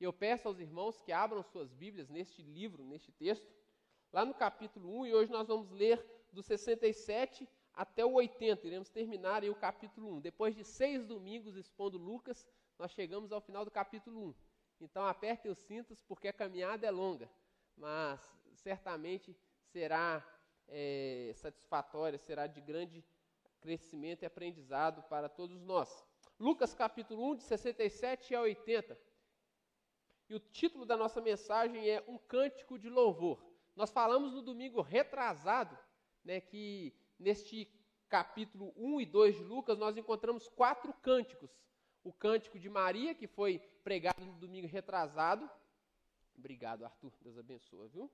[0.00, 3.46] E eu peço aos irmãos que abram suas Bíblias neste livro, neste texto,
[4.10, 8.66] lá no capítulo 1, e hoje nós vamos ler do 67 até o 80.
[8.66, 10.20] Iremos terminar aí o capítulo 1.
[10.20, 14.34] Depois de seis domingos expondo Lucas, nós chegamos ao final do capítulo 1.
[14.80, 17.30] Então apertem os cintos, porque a caminhada é longa,
[17.76, 18.20] mas
[18.54, 20.26] certamente será
[20.66, 23.04] é, satisfatória, será de grande
[23.60, 26.02] crescimento e aprendizado para todos nós.
[26.38, 29.09] Lucas capítulo 1, de 67 a 80.
[30.30, 33.44] E o título da nossa mensagem é Um Cântico de Louvor.
[33.74, 35.76] Nós falamos no domingo retrasado
[36.24, 37.68] né, que neste
[38.08, 41.50] capítulo 1 e 2 de Lucas nós encontramos quatro cânticos.
[42.04, 45.50] O cântico de Maria, que foi pregado no domingo retrasado.
[46.38, 47.12] Obrigado, Arthur.
[47.20, 48.08] Deus abençoe, viu?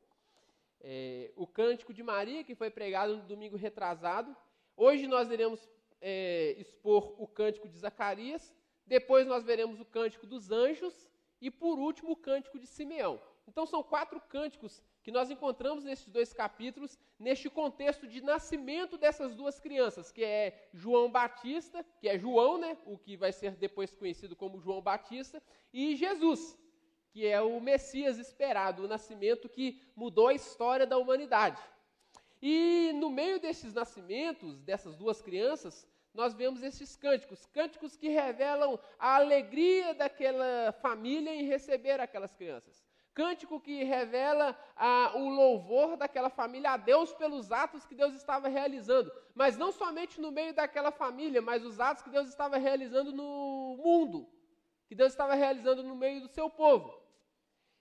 [0.81, 4.35] É, o cântico de Maria, que foi pregado no domingo retrasado.
[4.75, 5.69] Hoje nós iremos
[6.01, 8.55] é, expor o cântico de Zacarias.
[8.87, 11.15] Depois nós veremos o cântico dos anjos.
[11.41, 13.21] E por último, o cântico de Simeão.
[13.49, 19.37] Então são quatro cânticos que nós encontramos nesses dois capítulos, neste contexto de nascimento dessas
[19.37, 23.95] duas crianças, que é João Batista, que é João, né, o que vai ser depois
[23.95, 25.41] conhecido como João Batista,
[25.73, 26.59] e Jesus,
[27.13, 31.63] que é o Messias esperado, o nascimento que mudou a história da humanidade.
[32.43, 35.87] E no meio desses nascimentos, dessas duas crianças,
[36.17, 42.85] nós vemos esses cânticos, cânticos que revelam a alegria daquela família em receber aquelas crianças
[43.17, 48.47] cântico que revela ah, o louvor daquela família a Deus pelos atos que Deus estava
[48.47, 49.11] realizando.
[49.35, 53.81] Mas não somente no meio daquela família, mas os atos que Deus estava realizando no
[53.83, 54.29] mundo,
[54.87, 56.95] que Deus estava realizando no meio do seu povo.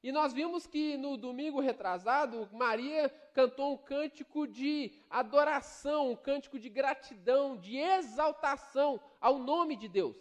[0.01, 6.57] E nós vimos que no domingo retrasado, Maria cantou um cântico de adoração, um cântico
[6.57, 10.15] de gratidão, de exaltação ao nome de Deus.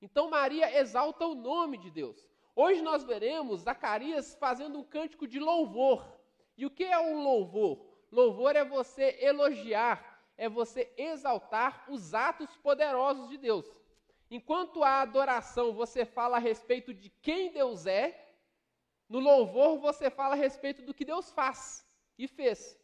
[0.00, 2.26] Então Maria exalta o nome de Deus.
[2.56, 6.06] Hoje nós veremos Zacarias fazendo um cântico de louvor.
[6.56, 7.84] E o que é um louvor?
[8.10, 13.66] Louvor é você elogiar, é você exaltar os atos poderosos de Deus.
[14.30, 18.34] Enquanto a adoração você fala a respeito de quem Deus é,
[19.06, 21.83] no louvor você fala a respeito do que Deus faz
[22.18, 22.78] e fez.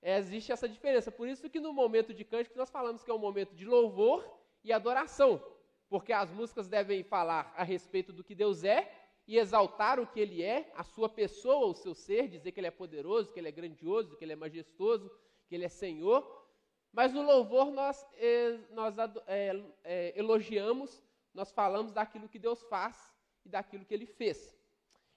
[0.00, 1.10] É, existe essa diferença.
[1.10, 4.24] Por isso que no momento de cântico nós falamos que é um momento de louvor
[4.62, 5.42] e adoração
[5.88, 8.92] porque as músicas devem falar a respeito do que Deus é
[9.26, 12.66] e exaltar o que Ele é, a sua pessoa, o seu ser, dizer que Ele
[12.66, 15.10] é poderoso, que Ele é grandioso, que Ele é majestoso,
[15.46, 16.46] que Ele é Senhor.
[16.92, 19.52] Mas no louvor nós, eh, nós é,
[19.84, 21.02] é, elogiamos,
[21.34, 23.12] nós falamos daquilo que Deus faz
[23.44, 24.57] e daquilo que Ele fez.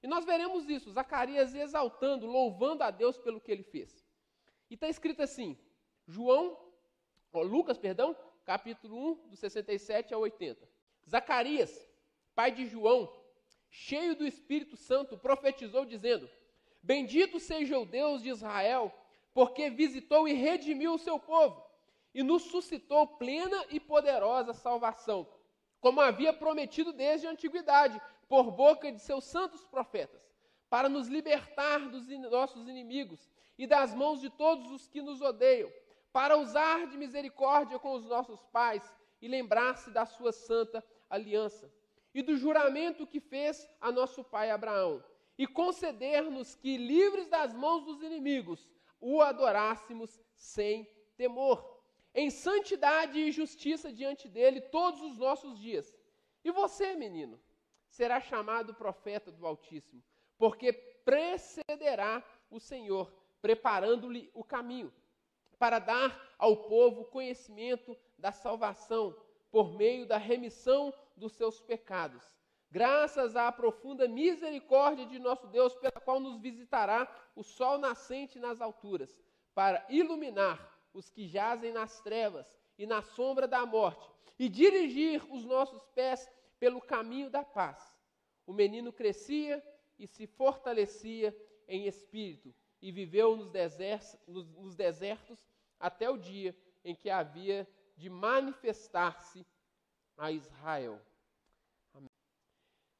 [0.01, 4.03] E nós veremos isso, Zacarias exaltando, louvando a Deus pelo que Ele fez.
[4.69, 5.57] E está escrito assim,
[6.07, 6.57] João,
[7.33, 10.67] Lucas, perdão, capítulo 1, do 67 ao 80.
[11.09, 11.87] Zacarias,
[12.33, 13.11] pai de João,
[13.69, 16.29] cheio do Espírito Santo, profetizou dizendo:
[16.81, 18.93] Bendito seja o Deus de Israel,
[19.33, 21.71] porque visitou e redimiu o seu povo
[22.13, 25.27] e nos suscitou plena e poderosa salvação,
[25.79, 30.21] como havia prometido desde a antiguidade, por boca de seus santos profetas,
[30.69, 35.69] para nos libertar dos nossos inimigos e das mãos de todos os que nos odeiam
[36.13, 38.81] para usar de misericórdia com os nossos pais
[39.21, 41.69] e lembrar-se da sua santa aliança
[42.13, 45.03] e do juramento que fez a nosso pai Abraão,
[45.37, 48.69] e conceder-nos que, livres das mãos dos inimigos,
[49.01, 51.83] o adorássemos sem temor,
[52.15, 55.97] em santidade e justiça diante dele todos os nossos dias.
[56.45, 57.37] E você, menino,
[57.91, 60.01] será chamado profeta do Altíssimo,
[60.37, 64.91] porque precederá o Senhor, preparando-lhe o caminho
[65.59, 69.15] para dar ao povo conhecimento da salvação
[69.51, 72.23] por meio da remissão dos seus pecados.
[72.71, 78.61] Graças à profunda misericórdia de nosso Deus, pela qual nos visitará o sol nascente nas
[78.61, 79.21] alturas,
[79.53, 80.57] para iluminar
[80.93, 84.09] os que jazem nas trevas e na sombra da morte,
[84.39, 86.27] e dirigir os nossos pés
[86.61, 87.91] pelo caminho da paz.
[88.45, 89.65] O menino crescia
[89.97, 91.35] e se fortalecia
[91.67, 95.43] em espírito, e viveu nos desertos, nos, desertos
[95.79, 97.67] até o dia em que havia
[97.97, 99.43] de manifestar-se
[100.15, 101.01] a Israel.
[101.95, 102.09] Amém.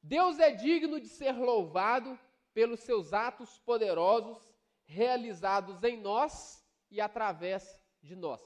[0.02, 2.18] Deus é digno de ser louvado
[2.52, 4.52] pelos seus atos poderosos
[4.86, 8.42] realizados em nós e através de nós.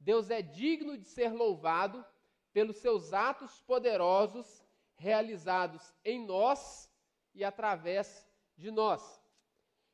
[0.00, 2.04] Deus é digno de ser louvado
[2.56, 4.64] pelos seus atos poderosos
[4.94, 6.90] realizados em nós
[7.34, 8.26] e através
[8.56, 9.22] de nós.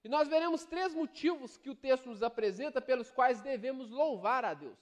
[0.04, 4.54] E nós veremos três motivos que o texto nos apresenta pelos quais devemos louvar a
[4.54, 4.78] Deus.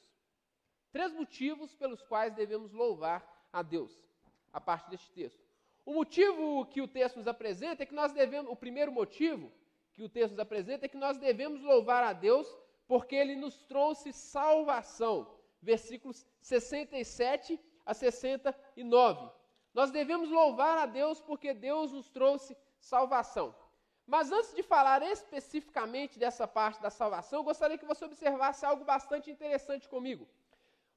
[0.93, 4.06] Três motivos pelos quais devemos louvar a Deus,
[4.53, 5.43] a partir deste texto.
[5.87, 9.50] O motivo que o texto nos apresenta é que nós devemos, o primeiro motivo
[9.94, 12.47] que o texto nos apresenta é que nós devemos louvar a Deus
[12.87, 15.35] porque ele nos trouxe salvação.
[15.62, 17.59] Versículos 67
[17.90, 19.28] a 69.
[19.75, 23.54] Nós devemos louvar a Deus porque Deus nos trouxe salvação.
[24.06, 28.84] Mas antes de falar especificamente dessa parte da salvação, eu gostaria que você observasse algo
[28.84, 30.26] bastante interessante comigo.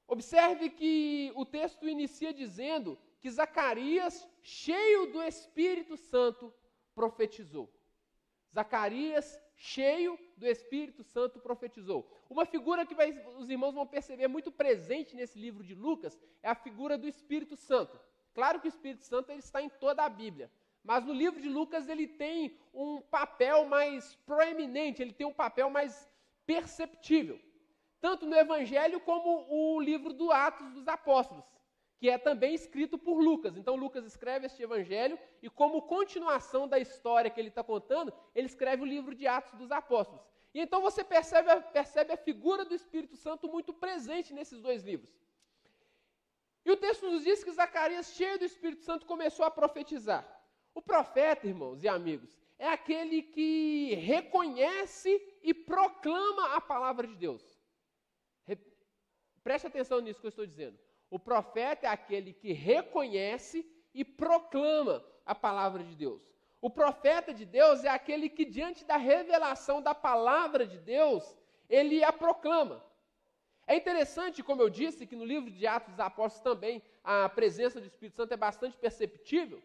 [0.06, 6.52] Observe que o texto inicia dizendo que Zacarias, cheio do Espírito Santo,
[6.94, 7.68] profetizou.
[8.52, 12.08] Zacarias, cheio do Espírito Santo, profetizou.
[12.28, 12.94] Uma figura que
[13.36, 17.56] os irmãos vão perceber muito presente nesse livro de Lucas é a figura do Espírito
[17.56, 17.98] Santo.
[18.34, 20.50] Claro que o Espírito Santo ele está em toda a Bíblia,
[20.82, 25.70] mas no livro de Lucas ele tem um papel mais proeminente, ele tem um papel
[25.70, 26.10] mais
[26.44, 27.40] perceptível,
[28.00, 31.44] tanto no Evangelho como o livro do Atos dos Apóstolos,
[32.04, 33.56] que é também escrito por Lucas.
[33.56, 38.46] Então Lucas escreve este Evangelho e como continuação da história que ele está contando, ele
[38.46, 40.22] escreve o livro de Atos dos Apóstolos.
[40.52, 45.08] E então você percebe, percebe a figura do Espírito Santo muito presente nesses dois livros.
[46.62, 50.28] E o texto nos diz que Zacarias, cheio do Espírito Santo, começou a profetizar.
[50.74, 55.10] O profeta, irmãos e amigos, é aquele que reconhece
[55.42, 57.42] e proclama a palavra de Deus.
[59.42, 60.83] Preste atenção nisso que eu estou dizendo.
[61.14, 63.64] O profeta é aquele que reconhece
[63.94, 66.34] e proclama a palavra de Deus.
[66.60, 71.22] O profeta de Deus é aquele que, diante da revelação da palavra de Deus,
[71.70, 72.84] ele a proclama.
[73.64, 77.80] É interessante, como eu disse, que no livro de Atos dos Apóstolos também a presença
[77.80, 79.62] do Espírito Santo é bastante perceptível.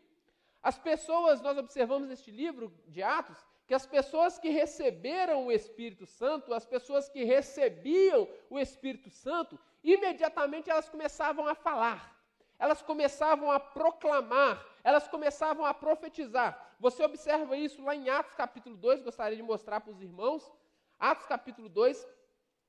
[0.61, 6.05] As pessoas, nós observamos neste livro de Atos, que as pessoas que receberam o Espírito
[6.05, 12.17] Santo, as pessoas que recebiam o Espírito Santo, imediatamente elas começavam a falar,
[12.57, 16.75] elas começavam a proclamar, elas começavam a profetizar.
[16.79, 20.51] Você observa isso lá em Atos capítulo 2, gostaria de mostrar para os irmãos.
[20.99, 22.07] Atos capítulo 2,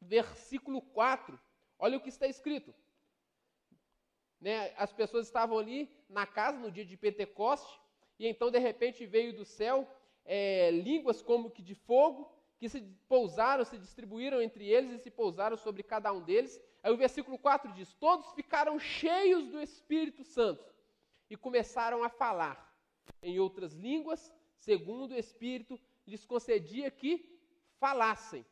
[0.00, 1.38] versículo 4.
[1.78, 2.74] Olha o que está escrito.
[4.40, 7.78] Né, as pessoas estavam ali na casa no dia de Pentecoste,
[8.18, 9.86] e então de repente veio do céu
[10.24, 15.10] é, línguas como que de fogo, que se pousaram, se distribuíram entre eles e se
[15.10, 16.60] pousaram sobre cada um deles.
[16.82, 20.64] Aí o versículo 4 diz: Todos ficaram cheios do Espírito Santo
[21.28, 22.74] e começaram a falar
[23.22, 27.38] em outras línguas, segundo o Espírito lhes concedia que
[27.78, 28.44] falassem.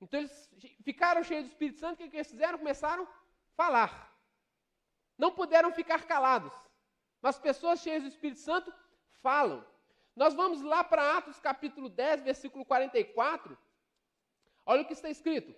[0.00, 0.50] Então eles
[0.82, 2.58] ficaram cheios do Espírito Santo, o que, eles fizeram?
[2.58, 3.08] Começaram a
[3.54, 4.12] falar.
[5.16, 6.52] Não puderam ficar calados.
[7.20, 8.72] Mas pessoas cheias do Espírito Santo
[9.22, 9.64] falam.
[10.14, 13.56] Nós vamos lá para Atos capítulo 10, versículo 44.
[14.66, 15.54] Olha o que está escrito.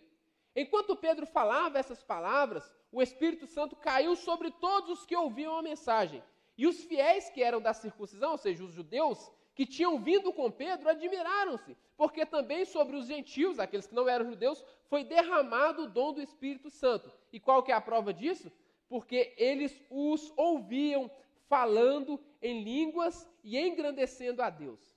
[0.54, 5.62] Enquanto Pedro falava essas palavras, o Espírito Santo caiu sobre todos os que ouviam a
[5.62, 6.22] mensagem.
[6.56, 10.50] E os fiéis que eram da circuncisão, ou seja, os judeus, que tinham vindo com
[10.50, 15.88] Pedro admiraram-se, porque também sobre os gentios, aqueles que não eram judeus, foi derramado o
[15.88, 17.10] dom do Espírito Santo.
[17.32, 18.50] E qual que é a prova disso?
[18.88, 21.10] Porque eles os ouviam
[21.48, 24.93] falando em línguas e engrandecendo a Deus.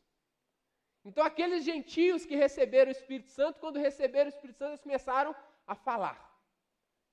[1.08, 5.34] Então, aqueles gentios que receberam o Espírito Santo, quando receberam o Espírito Santo, eles começaram
[5.66, 6.18] a falar.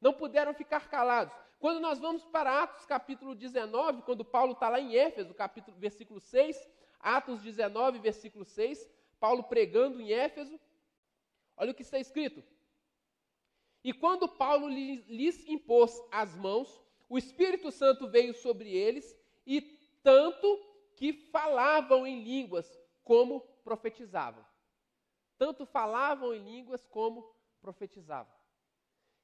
[0.01, 1.33] Não puderam ficar calados.
[1.61, 6.19] Quando nós vamos para Atos capítulo 19, quando Paulo está lá em Éfeso, capítulo, versículo
[6.19, 6.69] 6,
[6.99, 8.91] Atos 19, versículo 6,
[9.21, 10.59] Paulo pregando em Éfeso.
[11.57, 12.43] Olha o que está escrito.
[13.85, 19.17] E quando Paulo lhes impôs as mãos, o Espírito Santo veio sobre eles,
[19.47, 19.61] e
[20.03, 20.47] tanto
[20.97, 22.69] que falavam em línguas
[23.05, 24.45] como profetizavam.
[25.39, 28.33] Tanto falavam em línguas como profetizavam.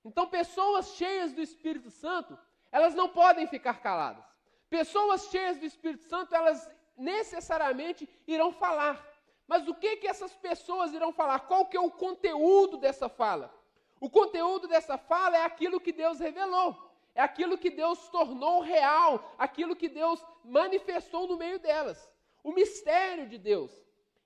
[0.04, 2.36] Então, pessoas cheias do Espírito Santo,
[2.72, 4.24] elas não podem ficar caladas.
[4.68, 9.06] Pessoas cheias do Espírito Santo, elas necessariamente irão falar.
[9.46, 11.40] Mas o que que essas pessoas irão falar?
[11.40, 13.52] Qual que é o conteúdo dessa fala?
[14.00, 16.90] O conteúdo dessa fala é aquilo que Deus revelou.
[17.14, 22.08] É aquilo que Deus tornou real, aquilo que Deus manifestou no meio delas.
[22.42, 23.72] O mistério de Deus.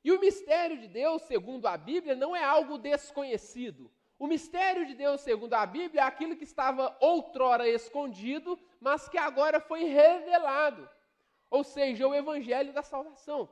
[0.05, 3.91] E o mistério de Deus, segundo a Bíblia, não é algo desconhecido.
[4.19, 9.19] O mistério de Deus, segundo a Bíblia, é aquilo que estava outrora escondido, mas que
[9.19, 10.89] agora foi revelado
[11.55, 13.49] ou seja, o evangelho da salvação.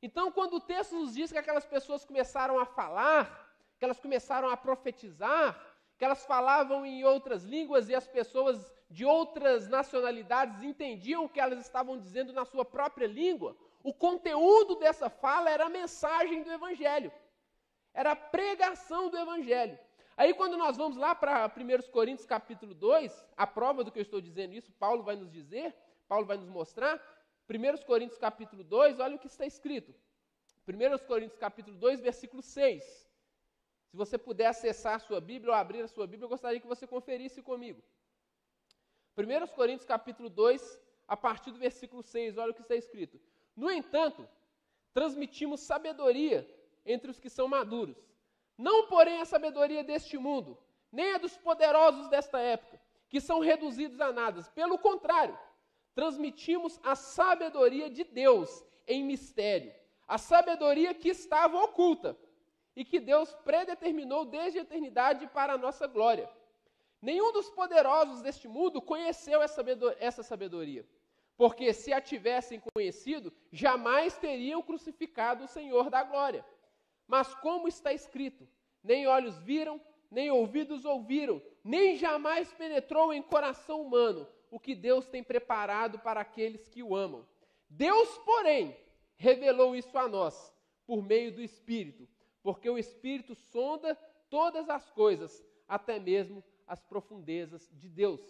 [0.00, 4.48] Então, quando o texto nos diz que aquelas pessoas começaram a falar, que elas começaram
[4.48, 5.60] a profetizar,
[5.98, 11.40] que elas falavam em outras línguas e as pessoas de outras nacionalidades entendiam o que
[11.40, 16.52] elas estavam dizendo na sua própria língua, o conteúdo dessa fala era a mensagem do
[16.52, 17.12] evangelho.
[17.94, 19.78] Era a pregação do evangelho.
[20.16, 24.02] Aí quando nós vamos lá para 1 Coríntios capítulo 2, a prova do que eu
[24.02, 25.74] estou dizendo isso, Paulo vai nos dizer,
[26.06, 27.00] Paulo vai nos mostrar.
[27.48, 29.94] 1 Coríntios capítulo 2, olha o que está escrito.
[30.68, 32.84] 1 Coríntios capítulo 2, versículo 6.
[33.90, 36.66] Se você puder acessar a sua Bíblia ou abrir a sua Bíblia, eu gostaria que
[36.66, 37.82] você conferisse comigo.
[39.16, 43.20] 1 Coríntios capítulo 2, a partir do versículo 6, olha o que está escrito.
[43.60, 44.26] No entanto,
[44.94, 46.48] transmitimos sabedoria
[46.86, 47.98] entre os que são maduros.
[48.56, 50.56] Não, porém, a sabedoria deste mundo,
[50.90, 54.42] nem a dos poderosos desta época, que são reduzidos a nada.
[54.54, 55.38] Pelo contrário,
[55.94, 59.74] transmitimos a sabedoria de Deus em mistério,
[60.08, 62.16] a sabedoria que estava oculta
[62.74, 66.30] e que Deus predeterminou desde a eternidade para a nossa glória.
[67.02, 70.86] Nenhum dos poderosos deste mundo conheceu essa sabedoria,
[71.40, 76.44] porque se a tivessem conhecido, jamais teriam crucificado o Senhor da glória.
[77.08, 78.46] Mas como está escrito,
[78.84, 79.80] nem olhos viram,
[80.10, 86.20] nem ouvidos ouviram, nem jamais penetrou em coração humano o que Deus tem preparado para
[86.20, 87.26] aqueles que o amam.
[87.70, 88.76] Deus, porém,
[89.16, 90.54] revelou isso a nós
[90.86, 92.06] por meio do Espírito,
[92.42, 93.94] porque o Espírito sonda
[94.28, 98.20] todas as coisas, até mesmo as profundezas de Deus.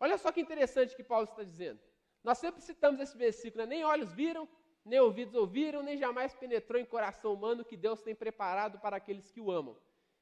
[0.00, 1.78] Olha só que interessante que Paulo está dizendo.
[2.24, 3.74] Nós sempre citamos esse versículo, né?
[3.74, 4.48] nem olhos viram,
[4.84, 9.30] nem ouvidos ouviram, nem jamais penetrou em coração humano que Deus tem preparado para aqueles
[9.30, 9.76] que o amam.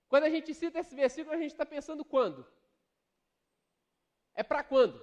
[0.08, 2.46] Quando a gente cita esse versículo, a gente está pensando quando?
[4.34, 5.00] É para quando?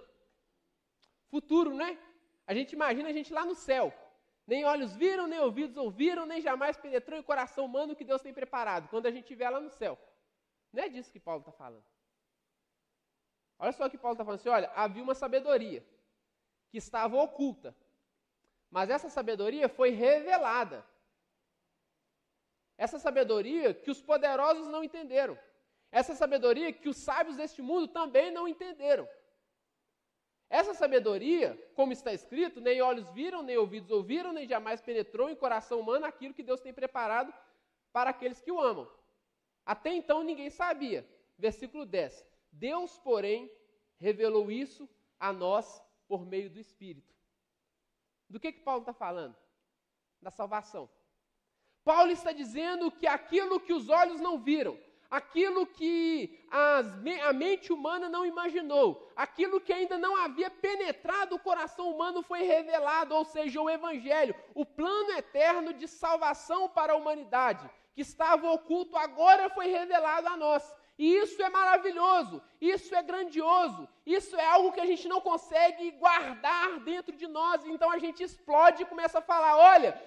[1.27, 1.97] Futuro, né?
[2.45, 3.93] A gente imagina a gente lá no céu.
[4.47, 8.33] Nem olhos viram, nem ouvidos ouviram, nem jamais penetrou em coração humano que Deus tem
[8.33, 9.97] preparado, quando a gente estiver lá no céu.
[10.71, 11.94] Não é disso que Paulo está falando.
[13.57, 15.85] Olha só o que Paulo está falando assim: olha, havia uma sabedoria
[16.69, 17.75] que estava oculta,
[18.69, 20.85] mas essa sabedoria foi revelada
[22.77, 25.37] essa sabedoria que os poderosos não entenderam.
[25.91, 29.07] Essa sabedoria que os sábios deste mundo também não entenderam.
[30.49, 35.35] Essa sabedoria, como está escrito, nem olhos viram, nem ouvidos ouviram, nem jamais penetrou em
[35.35, 37.33] coração humano aquilo que Deus tem preparado
[37.91, 38.89] para aqueles que o amam.
[39.65, 41.07] Até então ninguém sabia.
[41.37, 42.25] Versículo 10.
[42.55, 43.51] Deus, porém,
[43.97, 47.13] revelou isso a nós por meio do Espírito.
[48.29, 49.35] Do que, que Paulo está falando?
[50.21, 50.89] Da salvação.
[51.83, 56.87] Paulo está dizendo que aquilo que os olhos não viram, aquilo que as,
[57.27, 62.41] a mente humana não imaginou, aquilo que ainda não havia penetrado o coração humano foi
[62.41, 68.49] revelado, ou seja, o Evangelho, o plano eterno de salvação para a humanidade, que estava
[68.51, 70.75] oculto, agora foi revelado a nós.
[70.97, 75.91] E isso é maravilhoso, isso é grandioso, isso é algo que a gente não consegue
[75.91, 77.65] guardar dentro de nós.
[77.65, 80.01] Então a gente explode e começa a falar: olha,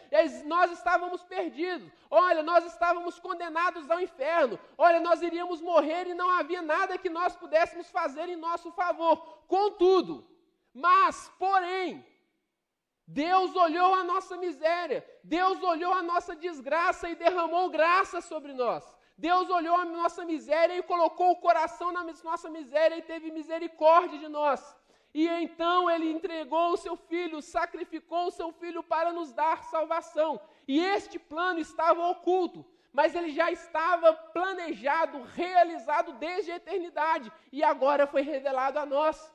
[0.46, 6.30] nós estávamos perdidos, olha, nós estávamos condenados ao inferno, olha, nós iríamos morrer e não
[6.30, 9.16] havia nada que nós pudéssemos fazer em nosso favor.
[9.46, 10.26] Contudo,
[10.72, 12.02] mas, porém,
[13.06, 18.97] Deus olhou a nossa miséria, Deus olhou a nossa desgraça e derramou graça sobre nós.
[19.18, 24.16] Deus olhou a nossa miséria e colocou o coração na nossa miséria e teve misericórdia
[24.16, 24.76] de nós.
[25.12, 30.40] E então ele entregou o seu filho, sacrificou o seu filho para nos dar salvação.
[30.68, 37.64] E este plano estava oculto, mas ele já estava planejado, realizado desde a eternidade e
[37.64, 39.34] agora foi revelado a nós.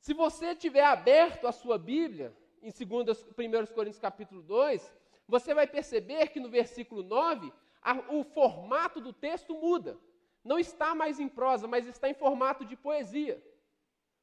[0.00, 4.90] Se você tiver aberto a sua Bíblia, em 2 1 Coríntios capítulo 2,
[5.28, 7.65] você vai perceber que no versículo 9 a,
[8.08, 9.98] o formato do texto muda.
[10.42, 13.42] Não está mais em prosa, mas está em formato de poesia.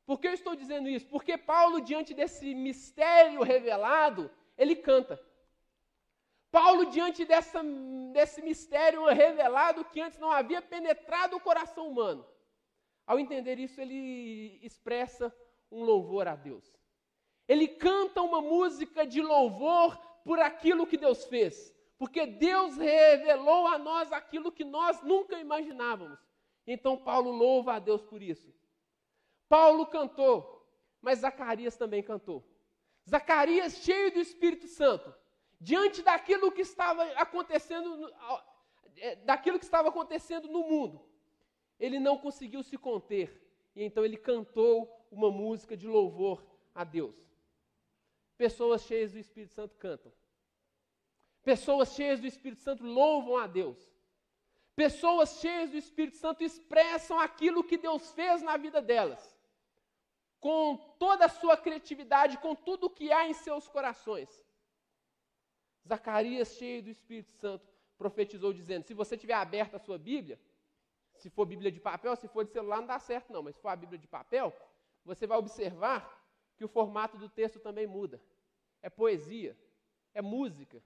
[0.05, 1.07] Por que eu estou dizendo isso?
[1.07, 5.21] Porque Paulo, diante desse mistério revelado, ele canta.
[6.51, 7.63] Paulo, diante dessa,
[8.11, 12.25] desse mistério revelado que antes não havia penetrado o coração humano,
[13.05, 15.35] ao entender isso, ele expressa
[15.71, 16.79] um louvor a Deus.
[17.47, 21.73] Ele canta uma música de louvor por aquilo que Deus fez.
[22.03, 26.19] Porque Deus revelou a nós aquilo que nós nunca imaginávamos.
[26.67, 28.53] Então Paulo louva a Deus por isso.
[29.47, 30.67] Paulo cantou,
[31.01, 32.43] mas Zacarias também cantou.
[33.09, 35.15] Zacarias, cheio do Espírito Santo,
[35.61, 38.13] diante daquilo que estava acontecendo,
[38.97, 41.01] é, daquilo que estava acontecendo no mundo,
[41.79, 43.49] ele não conseguiu se conter.
[43.73, 46.45] E então ele cantou uma música de louvor
[46.75, 47.15] a Deus.
[48.37, 50.11] Pessoas cheias do Espírito Santo cantam.
[51.43, 53.77] Pessoas cheias do Espírito Santo louvam a Deus.
[54.75, 59.37] Pessoas cheias do Espírito Santo expressam aquilo que Deus fez na vida delas,
[60.39, 64.29] com toda a sua criatividade, com tudo o que há em seus corações.
[65.87, 70.39] Zacarias, cheio do Espírito Santo, profetizou dizendo: se você tiver aberta a sua Bíblia,
[71.13, 73.61] se for Bíblia de papel, se for de celular não dá certo não, mas se
[73.61, 74.55] for a Bíblia de papel,
[75.05, 76.21] você vai observar
[76.55, 78.21] que o formato do texto também muda.
[78.81, 79.57] É poesia,
[80.13, 80.81] é música.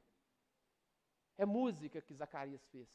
[1.38, 2.90] É música que Zacarias fez.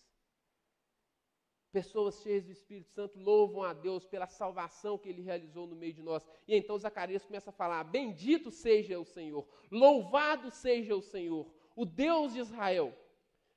[1.71, 5.95] Pessoas cheias do Espírito Santo louvam a Deus pela salvação que ele realizou no meio
[5.95, 6.27] de nós.
[6.47, 11.87] E então Zacarias começa a falar: Bendito seja o Senhor, louvado seja o Senhor, o
[11.87, 12.95] Deus de Israel,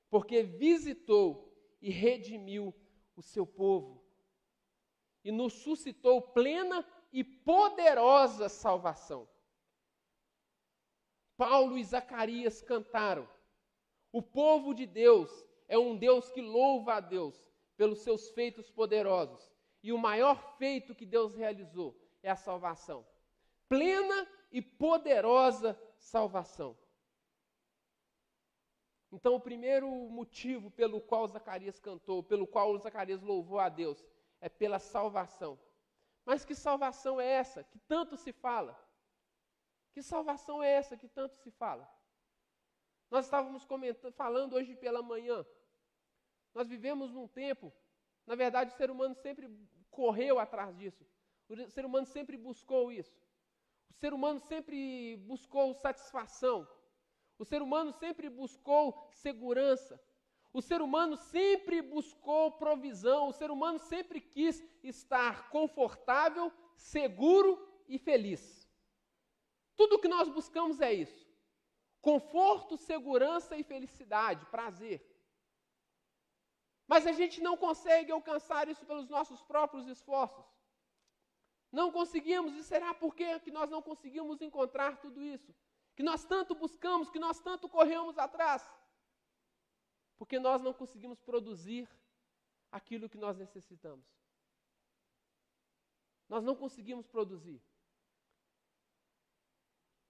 [0.09, 1.51] porque visitou
[1.81, 2.73] e redimiu
[3.17, 4.05] o seu povo
[5.25, 9.27] e nos suscitou plena e poderosa salvação.
[11.35, 13.27] Paulo e Zacarias cantaram.
[14.15, 15.29] O povo de Deus
[15.67, 17.35] é um Deus que louva a Deus
[17.75, 19.51] pelos seus feitos poderosos.
[19.83, 21.93] E o maior feito que Deus realizou
[22.23, 23.05] é a salvação.
[23.67, 26.77] Plena e poderosa salvação.
[29.11, 34.01] Então, o primeiro motivo pelo qual Zacarias cantou, pelo qual Zacarias louvou a Deus,
[34.39, 35.59] é pela salvação.
[36.23, 38.81] Mas que salvação é essa que tanto se fala?
[39.91, 41.85] Que salvação é essa que tanto se fala?
[43.15, 43.65] Nós estávamos
[44.17, 45.45] falando hoje pela manhã.
[46.53, 47.71] Nós vivemos num tempo,
[48.27, 49.49] na verdade, o ser humano sempre
[49.89, 51.07] correu atrás disso.
[51.47, 53.17] O ser humano sempre buscou isso.
[53.89, 56.67] O ser humano sempre buscou satisfação.
[57.39, 59.97] O ser humano sempre buscou segurança.
[60.51, 63.29] O ser humano sempre buscou provisão.
[63.29, 68.69] O ser humano sempre quis estar confortável, seguro e feliz.
[69.73, 71.24] Tudo que nós buscamos é isso:
[72.07, 74.99] conforto, segurança e felicidade, prazer.
[76.91, 80.45] Mas a gente não consegue alcançar isso pelos nossos próprios esforços.
[81.71, 85.51] Não conseguimos, e será por que nós não conseguimos encontrar tudo isso?
[85.95, 88.61] Que nós tanto buscamos, que nós tanto corremos atrás?
[90.15, 91.89] Porque nós não conseguimos produzir
[92.71, 94.05] aquilo que nós necessitamos.
[96.29, 97.59] Nós não conseguimos produzir.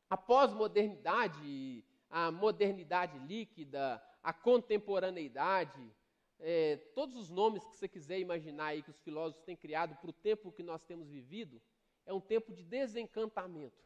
[0.09, 5.91] A pós-modernidade, a modernidade líquida, a contemporaneidade,
[6.39, 10.09] é, todos os nomes que você quiser imaginar aí que os filósofos têm criado para
[10.09, 11.61] o tempo que nós temos vivido,
[12.05, 13.83] é um tempo de desencantamento.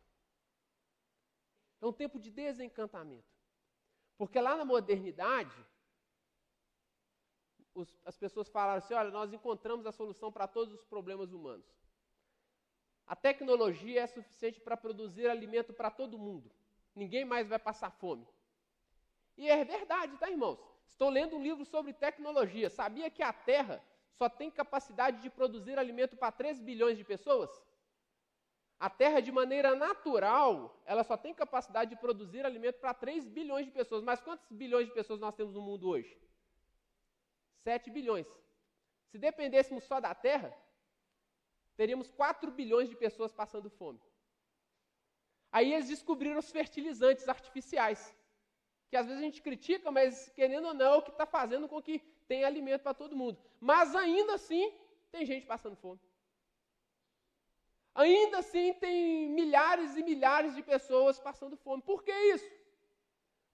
[1.82, 3.39] É um tempo de desencantamento.
[4.17, 5.56] Porque lá na modernidade,
[7.74, 11.65] os, as pessoas falaram assim: olha, nós encontramos a solução para todos os problemas humanos.
[13.10, 16.52] A tecnologia é suficiente para produzir alimento para todo mundo.
[16.95, 18.28] Ninguém mais vai passar fome.
[19.36, 20.60] E é verdade, tá, irmãos?
[20.88, 22.69] Estou lendo um livro sobre tecnologia.
[22.69, 27.50] Sabia que a Terra só tem capacidade de produzir alimento para 3 bilhões de pessoas?
[28.80, 33.65] A Terra, de maneira natural, ela só tem capacidade de produzir alimento para 3 bilhões
[33.65, 34.04] de pessoas.
[34.04, 36.15] Mas quantos bilhões de pessoas nós temos no mundo hoje?
[37.63, 38.28] 7 bilhões.
[39.08, 40.56] Se dependêssemos só da Terra,
[41.80, 44.02] teríamos 4 bilhões de pessoas passando fome.
[45.50, 48.02] Aí eles descobriram os fertilizantes artificiais,
[48.89, 51.70] que às vezes a gente critica, mas querendo ou não, é o que está fazendo
[51.70, 53.38] com que tenha alimento para todo mundo.
[53.62, 54.63] Mas ainda assim,
[55.10, 56.02] tem gente passando fome.
[57.96, 61.82] Ainda assim, tem milhares e milhares de pessoas passando fome.
[61.82, 62.52] Por que isso?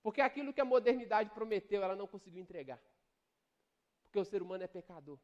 [0.01, 2.81] Porque aquilo que a modernidade prometeu, ela não conseguiu entregar.
[4.03, 5.19] Porque o ser humano é pecador.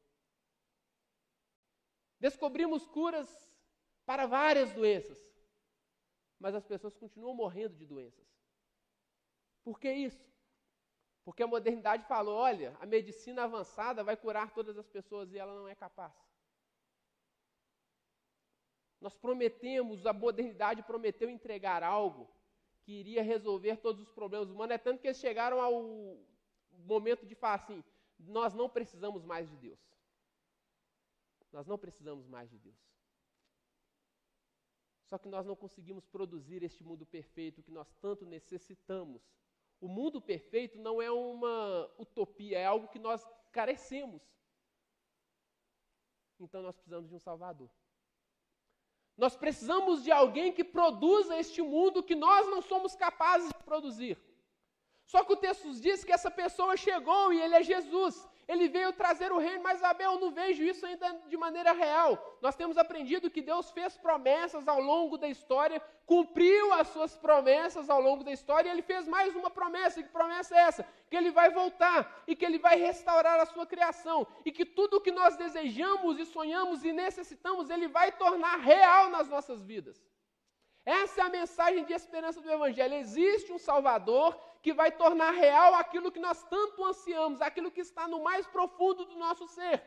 [2.21, 3.27] Descobrimos curas
[4.05, 5.17] para várias doenças,
[6.39, 8.27] mas as pessoas continuam morrendo de doenças.
[9.63, 10.23] Por que isso?
[11.25, 15.55] Porque a modernidade falou: olha, a medicina avançada vai curar todas as pessoas e ela
[15.55, 16.13] não é capaz.
[18.99, 22.29] Nós prometemos, a modernidade prometeu entregar algo
[22.83, 24.75] que iria resolver todos os problemas humanos.
[24.75, 26.19] É tanto que eles chegaram ao
[26.85, 27.83] momento de falar assim:
[28.19, 29.90] nós não precisamos mais de Deus.
[31.51, 32.79] Nós não precisamos mais de Deus.
[35.05, 39.21] Só que nós não conseguimos produzir este mundo perfeito que nós tanto necessitamos.
[39.79, 44.21] O mundo perfeito não é uma utopia, é algo que nós carecemos.
[46.39, 47.69] Então nós precisamos de um Salvador.
[49.17, 54.17] Nós precisamos de alguém que produza este mundo que nós não somos capazes de produzir.
[55.05, 58.27] Só que o texto diz que essa pessoa chegou e ele é Jesus.
[58.51, 62.09] Ele veio trazer o reino, mas Abel, eu não vejo isso ainda de maneira real.
[62.41, 67.89] Nós temos aprendido que Deus fez promessas ao longo da história, cumpriu as suas promessas
[67.89, 70.01] ao longo da história, e ele fez mais uma promessa.
[70.01, 70.83] E que promessa é essa?
[71.09, 74.97] Que ele vai voltar e que ele vai restaurar a sua criação, e que tudo
[74.97, 79.97] o que nós desejamos e sonhamos e necessitamos, ele vai tornar real nas nossas vidas.
[80.85, 82.95] Essa é a mensagem de esperança do Evangelho.
[82.95, 88.07] Existe um Salvador que vai tornar real aquilo que nós tanto ansiamos, aquilo que está
[88.07, 89.81] no mais profundo do nosso ser.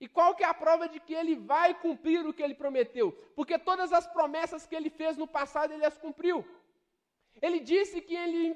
[0.00, 3.10] E qual que é a prova de que ele vai cumprir o que ele prometeu?
[3.34, 6.46] Porque todas as promessas que ele fez no passado, ele as cumpriu.
[7.40, 8.54] Ele disse que ele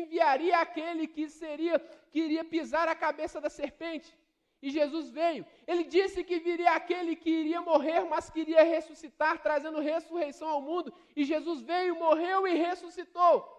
[0.00, 1.78] enviaria aquele que seria
[2.10, 4.16] que iria pisar a cabeça da serpente.
[4.60, 5.46] E Jesus veio.
[5.66, 10.92] Ele disse que viria aquele que iria morrer, mas queria ressuscitar, trazendo ressurreição ao mundo.
[11.14, 13.57] E Jesus veio, morreu e ressuscitou.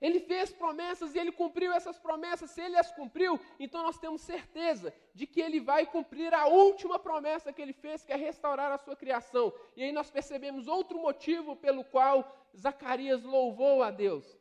[0.00, 2.50] Ele fez promessas e ele cumpriu essas promessas.
[2.50, 6.98] Se ele as cumpriu, então nós temos certeza de que ele vai cumprir a última
[6.98, 9.52] promessa que ele fez, que é restaurar a sua criação.
[9.76, 14.38] E aí nós percebemos outro motivo pelo qual Zacarias louvou a Deus.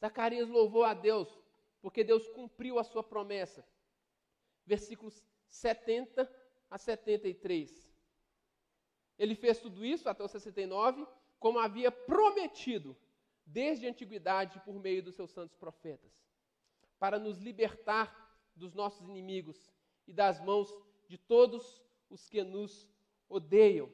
[0.00, 1.28] Zacarias louvou a Deus
[1.82, 3.66] porque Deus cumpriu a sua promessa.
[4.64, 6.30] Versículos 70
[6.70, 7.93] a 73.
[9.18, 11.06] Ele fez tudo isso até o 69
[11.38, 12.96] como havia prometido
[13.46, 16.12] desde a antiguidade por meio dos seus santos profetas,
[16.98, 18.24] para nos libertar
[18.56, 19.70] dos nossos inimigos
[20.06, 20.72] e das mãos
[21.06, 22.88] de todos os que nos
[23.28, 23.90] odeiam,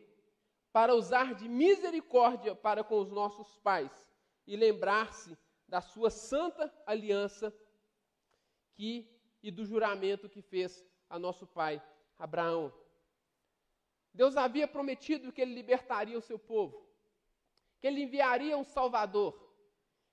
[0.73, 4.09] para usar de misericórdia para com os nossos pais
[4.47, 7.53] e lembrar-se da sua santa aliança
[8.75, 9.09] que
[9.43, 11.83] e do juramento que fez a nosso pai
[12.19, 12.73] Abraão.
[14.13, 16.91] Deus havia prometido que ele libertaria o seu povo
[17.81, 19.35] que ele enviaria um Salvador.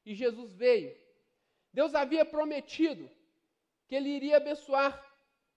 [0.06, 0.96] E Jesus veio.
[1.74, 3.10] Deus havia prometido
[3.88, 5.04] que ele iria abençoar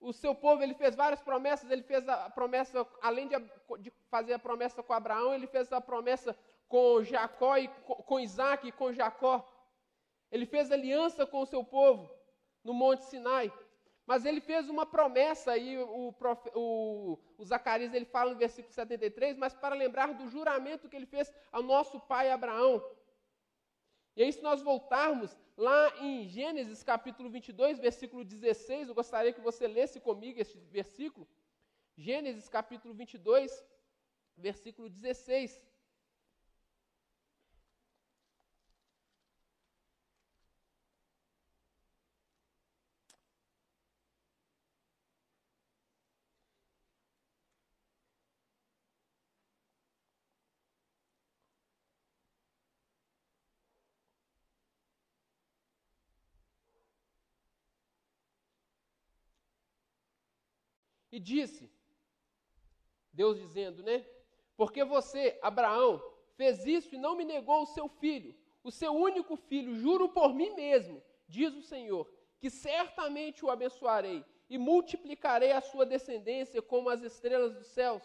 [0.00, 0.62] o seu povo.
[0.62, 1.70] Ele fez várias promessas.
[1.70, 3.36] Ele fez a promessa, além de,
[3.78, 6.36] de fazer a promessa com Abraão, ele fez a promessa
[6.68, 9.48] com Jacó e com, com Isaac e com Jacó.
[10.32, 12.10] Ele fez aliança com o seu povo
[12.64, 13.52] no Monte Sinai.
[14.10, 16.12] Mas ele fez uma promessa, e o,
[16.56, 21.06] o, o, Zacarias ele fala no versículo 73, mas para lembrar do juramento que ele
[21.06, 22.84] fez ao nosso pai Abraão.
[24.16, 29.40] E aí, se nós voltarmos lá em Gênesis capítulo 22, versículo 16, eu gostaria que
[29.40, 31.24] você lesse comigo este versículo.
[31.96, 33.64] Gênesis capítulo 22,
[34.36, 35.69] versículo 16.
[61.10, 61.70] E disse,
[63.12, 64.06] Deus dizendo, né?
[64.56, 66.02] Porque você, Abraão,
[66.36, 70.34] fez isso e não me negou o seu filho, o seu único filho, juro por
[70.34, 76.88] mim mesmo, diz o Senhor, que certamente o abençoarei e multiplicarei a sua descendência como
[76.88, 78.02] as estrelas dos céus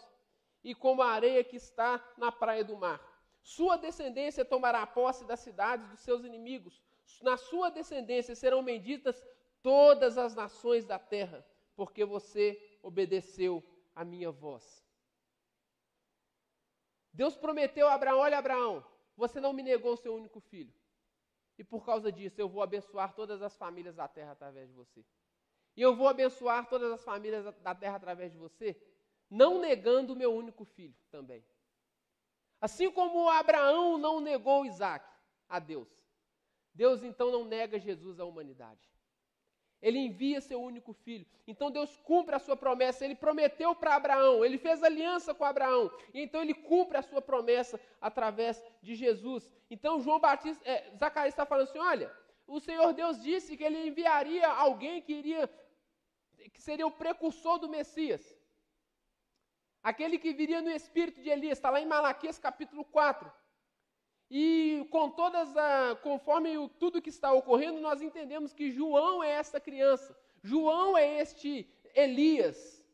[0.63, 2.99] e como a areia que está na praia do mar.
[3.41, 6.81] Sua descendência tomará posse das cidades dos seus inimigos.
[7.21, 9.23] Na sua descendência serão benditas
[9.61, 13.63] todas as nações da terra, porque você obedeceu
[13.95, 14.83] a minha voz.
[17.11, 18.85] Deus prometeu a Abraão: Olha, Abraão,
[19.17, 20.73] você não me negou o seu único filho.
[21.57, 25.03] E por causa disso, eu vou abençoar todas as famílias da terra através de você.
[25.75, 28.79] E eu vou abençoar todas as famílias da terra através de você,
[29.29, 31.43] não negando o meu único filho também.
[32.61, 35.09] Assim como Abraão não negou Isaac
[35.49, 35.89] a Deus,
[36.73, 38.94] Deus então não nega Jesus à humanidade.
[39.81, 41.25] Ele envia seu único filho.
[41.47, 43.05] Então Deus cumpre a sua promessa.
[43.05, 45.91] Ele prometeu para Abraão, ele fez aliança com Abraão.
[46.13, 49.49] E então ele cumpre a sua promessa através de Jesus.
[49.69, 52.11] Então João Batista, é, Zacarias está falando assim: olha,
[52.47, 55.49] o Senhor Deus disse que ele enviaria alguém que iria,
[56.53, 58.23] que seria o precursor do Messias.
[59.83, 63.31] Aquele que viria no espírito de Elias, está lá em Malaquias capítulo 4.
[64.37, 69.29] E com todas a, conforme o, tudo que está ocorrendo, nós entendemos que João é
[69.29, 70.13] essa criança.
[70.43, 72.85] João é este Elias.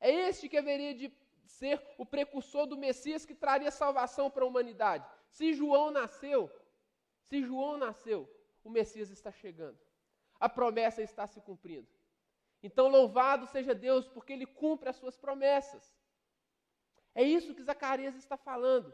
[0.00, 1.12] É este que haveria de
[1.44, 5.06] ser o precursor do Messias que traria salvação para a humanidade.
[5.28, 6.50] Se João nasceu,
[7.24, 8.26] se João nasceu,
[8.64, 9.78] o Messias está chegando.
[10.40, 11.88] A promessa está se cumprindo.
[12.62, 15.94] Então, louvado seja Deus, porque Ele cumpre as suas promessas.
[17.14, 18.90] É isso que Zacarias está falando.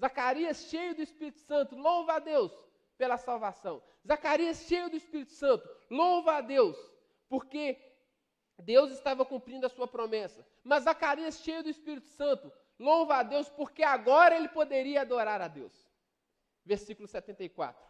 [0.00, 2.52] Zacarias, cheio do Espírito Santo, louva a Deus
[2.98, 3.82] pela salvação.
[4.06, 6.76] Zacarias, cheio do Espírito Santo, louva a Deus,
[7.28, 7.78] porque
[8.58, 10.46] Deus estava cumprindo a sua promessa.
[10.62, 15.48] Mas Zacarias, cheio do Espírito Santo, louva a Deus, porque agora ele poderia adorar a
[15.48, 15.86] Deus.
[16.64, 17.84] Versículo 74.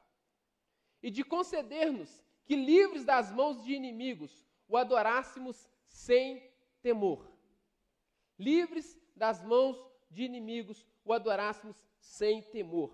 [1.02, 6.50] E de conceder-nos que, livres das mãos de inimigos, o adorássemos sem
[6.82, 7.30] temor.
[8.38, 9.76] Livres das mãos
[10.10, 12.90] de inimigos, o adorássemos sem temor.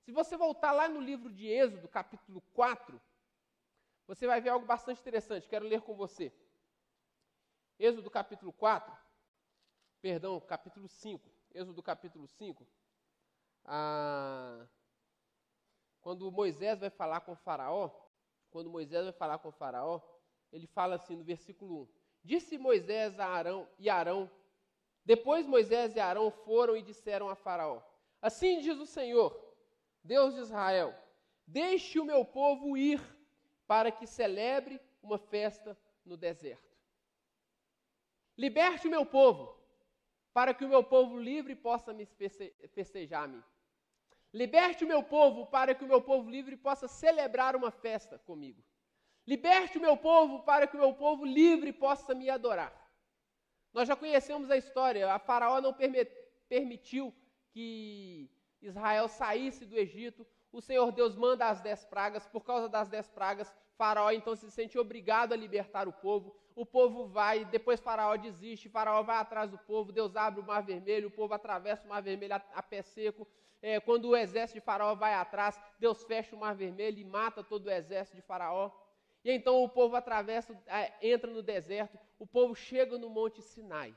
[0.00, 3.00] Se você voltar lá no livro de Êxodo, capítulo 4,
[4.06, 5.48] você vai ver algo bastante interessante.
[5.48, 6.32] Quero ler com você.
[7.78, 8.96] Êxodo capítulo 4,
[10.00, 11.28] perdão, capítulo 5.
[11.54, 12.66] Êxodo capítulo 5.
[13.64, 14.66] Ah,
[16.00, 17.90] quando Moisés vai falar com Faraó,
[18.50, 20.00] quando Moisés vai falar com Faraó,
[20.52, 21.88] ele fala assim no versículo 1:
[22.24, 24.30] Disse Moisés a Arão e Arão.
[25.04, 27.82] Depois Moisés e Arão foram e disseram a Faraó:
[28.26, 29.30] Assim diz o Senhor,
[30.02, 30.92] Deus de Israel:
[31.46, 33.00] Deixe o meu povo ir,
[33.68, 36.76] para que celebre uma festa no deserto.
[38.36, 39.56] Liberte o meu povo,
[40.32, 42.04] para que o meu povo livre possa me
[42.74, 43.44] festejar a mim.
[44.32, 48.60] Liberte o meu povo, para que o meu povo livre possa celebrar uma festa comigo.
[49.24, 52.74] Liberte o meu povo, para que o meu povo livre possa me adorar.
[53.72, 55.12] Nós já conhecemos a história.
[55.12, 55.72] A Faraó não
[56.48, 57.14] permitiu
[57.56, 60.26] que Israel saísse do Egito.
[60.52, 62.26] O Senhor Deus manda as dez pragas.
[62.26, 66.64] Por causa das dez pragas, Faraó então se sente obrigado a libertar o povo o
[66.64, 71.08] povo vai, depois Faraó desiste, Faraó vai atrás do povo, Deus abre o mar vermelho,
[71.08, 73.28] o povo atravessa o mar vermelho a, a pé seco.
[73.60, 77.44] É, quando o exército de Faraó vai atrás, Deus fecha o mar vermelho e mata
[77.44, 78.70] todo o exército de Faraó.
[79.22, 83.94] E então o povo atravessa, é, entra no deserto, o povo chega no Monte Sinai.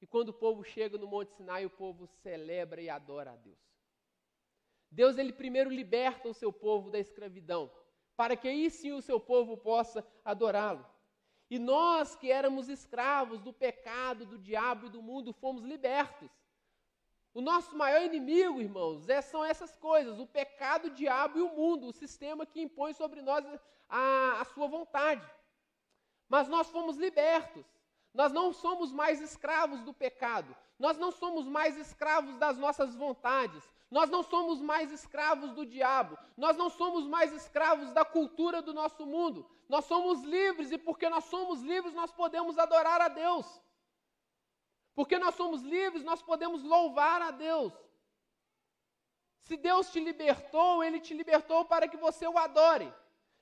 [0.00, 3.58] E quando o povo chega no Monte Sinai, o povo celebra e adora a Deus.
[4.90, 7.70] Deus, ele primeiro liberta o seu povo da escravidão,
[8.16, 10.86] para que aí sim o seu povo possa adorá-lo.
[11.50, 16.30] E nós que éramos escravos do pecado, do diabo e do mundo, fomos libertos.
[17.32, 21.54] O nosso maior inimigo, irmãos, é, são essas coisas: o pecado, o diabo e o
[21.54, 23.44] mundo, o sistema que impõe sobre nós
[23.88, 25.26] a, a sua vontade.
[26.28, 27.64] Mas nós fomos libertos.
[28.18, 30.52] Nós não somos mais escravos do pecado.
[30.76, 33.62] Nós não somos mais escravos das nossas vontades.
[33.88, 36.18] Nós não somos mais escravos do diabo.
[36.36, 39.48] Nós não somos mais escravos da cultura do nosso mundo.
[39.68, 43.46] Nós somos livres e porque nós somos livres, nós podemos adorar a Deus.
[44.96, 47.72] Porque nós somos livres, nós podemos louvar a Deus.
[49.42, 52.92] Se Deus te libertou, Ele te libertou para que você o adore.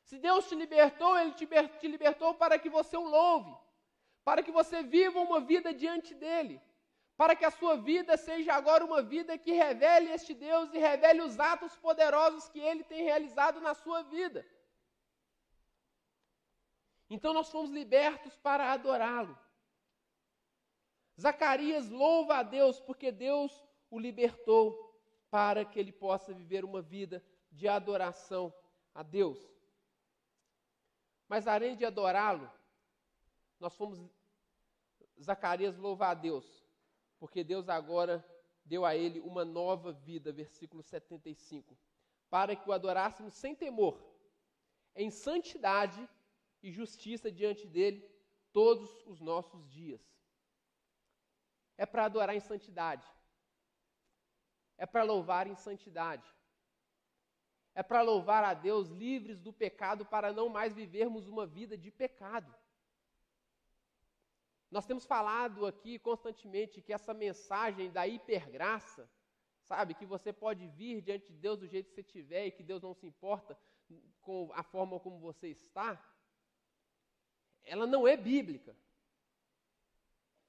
[0.05, 3.56] Se Deus te libertou, Ele te libertou para que você o louve.
[4.27, 6.57] Para que você viva uma vida diante dEle
[7.17, 11.23] para que a sua vida seja agora uma vida que revele este Deus e revele
[11.23, 14.47] os atos poderosos que ele tem realizado na sua vida.
[17.09, 19.37] Então nós fomos libertos para adorá-lo.
[21.19, 24.67] Zacarias louva a Deus porque Deus o libertou
[25.31, 28.53] para que ele possa viver uma vida de adoração
[28.95, 29.41] a Deus.
[31.27, 32.51] Mas além de adorá-lo,
[33.59, 33.99] nós fomos
[35.21, 36.67] Zacarias louva a Deus
[37.19, 38.25] porque Deus agora
[38.65, 41.77] deu a ele uma nova vida, versículo 75,
[42.29, 43.99] para que o adorássemos sem temor,
[44.95, 46.09] em santidade
[46.63, 48.09] e justiça diante dele
[48.53, 50.01] todos os nossos dias.
[51.77, 53.07] É para adorar em santidade.
[54.79, 56.27] É para louvar em santidade.
[57.75, 61.91] É para louvar a Deus livres do pecado para não mais vivermos uma vida de
[61.91, 62.53] pecado.
[64.71, 69.09] Nós temos falado aqui constantemente que essa mensagem da hipergraça,
[69.63, 72.63] sabe, que você pode vir diante de Deus do jeito que você estiver e que
[72.63, 73.57] Deus não se importa
[74.21, 76.03] com a forma como você está,
[77.63, 78.77] ela não é bíblica.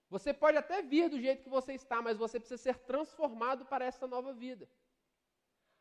[0.10, 3.86] Você pode até vir do jeito que você está, mas você precisa ser transformado para
[3.86, 4.68] essa nova vida.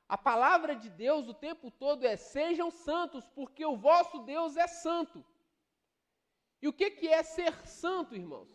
[0.09, 4.67] A palavra de Deus o tempo todo é: sejam santos, porque o vosso Deus é
[4.67, 5.25] santo.
[6.61, 8.51] E o que, que é ser santo, irmãos?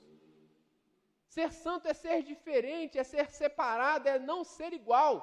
[1.27, 5.15] Ser santo é ser diferente, é ser separado, é não ser igual.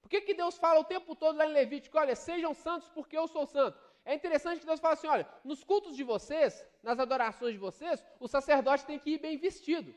[0.00, 3.16] Por que, que Deus fala o tempo todo lá em Levítico, olha, sejam santos porque
[3.16, 3.78] eu sou santo?
[4.04, 8.02] É interessante que Deus fala assim, olha, nos cultos de vocês, nas adorações de vocês,
[8.18, 9.94] o sacerdote tem que ir bem vestido.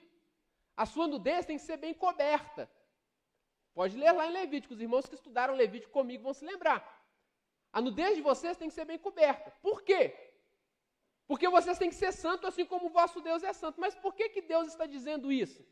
[0.75, 2.69] A sua nudez tem que ser bem coberta.
[3.73, 6.79] Pode ler lá em Levítico, os irmãos que estudaram Levítico comigo vão se lembrar.
[7.71, 9.51] A nudez de vocês tem que ser bem coberta.
[9.61, 10.32] Por quê?
[11.27, 13.79] Porque vocês têm que ser santos assim como o vosso Deus é santo.
[13.79, 15.65] Mas por que, que Deus está dizendo isso?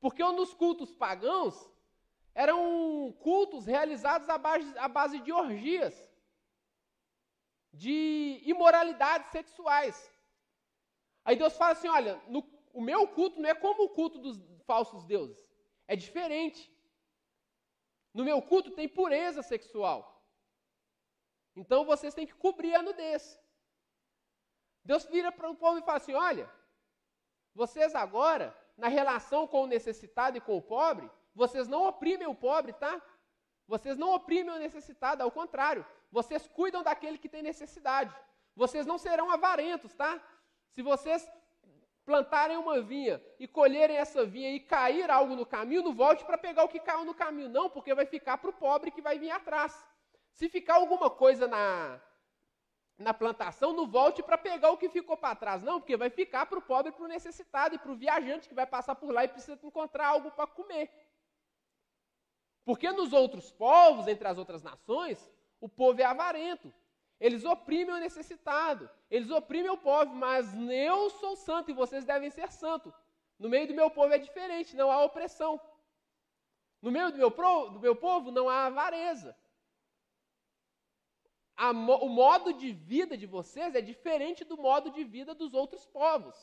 [0.00, 1.54] Porque nos cultos pagãos
[2.34, 5.94] eram cultos realizados à base, à base de orgias,
[7.72, 10.10] de imoralidades sexuais.
[11.24, 14.38] Aí Deus fala assim: olha, no, o meu culto não é como o culto dos
[14.64, 15.50] falsos deuses,
[15.86, 16.70] é diferente.
[18.12, 19.98] No meu culto tem pureza sexual.
[21.54, 23.38] Então vocês têm que cobrir a nudez.
[24.84, 26.50] Deus vira para o povo e fala assim: olha,
[27.54, 32.34] vocês agora, na relação com o necessitado e com o pobre, vocês não oprimem o
[32.34, 33.00] pobre, tá?
[33.66, 38.14] Vocês não oprimem o necessitado, ao contrário, vocês cuidam daquele que tem necessidade.
[38.56, 40.20] Vocês não serão avarentos, tá?
[40.72, 41.30] Se vocês
[42.04, 46.36] plantarem uma vinha e colherem essa vinha e cair algo no caminho, não volte para
[46.36, 49.18] pegar o que caiu no caminho, não, porque vai ficar para o pobre que vai
[49.18, 49.86] vir atrás.
[50.32, 52.00] Se ficar alguma coisa na,
[53.00, 56.44] na plantação, não volte para pegar o que ficou para trás, não, porque vai ficar
[56.44, 59.24] para o pobre, para o necessitado e para o viajante que vai passar por lá
[59.24, 60.90] e precisa encontrar algo para comer.
[62.62, 65.18] Porque nos outros povos, entre as outras nações,
[65.58, 66.72] o povo é avarento.
[67.18, 72.30] Eles oprimem o necessitado, eles oprimem o pobre, mas eu sou santo e vocês devem
[72.30, 72.92] ser santos.
[73.38, 75.58] No meio do meu povo é diferente, não há opressão.
[76.82, 79.34] No meio do meu, do meu povo não há avareza.
[81.62, 85.84] A, o modo de vida de vocês é diferente do modo de vida dos outros
[85.84, 86.34] povos.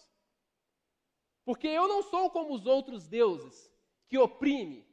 [1.43, 3.57] Porque eu não sou como os outros deuses
[4.07, 4.85] que oprime.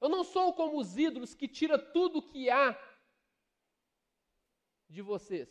[0.00, 2.74] Eu não sou como os ídolos que tira tudo que há
[4.88, 5.48] de vocês.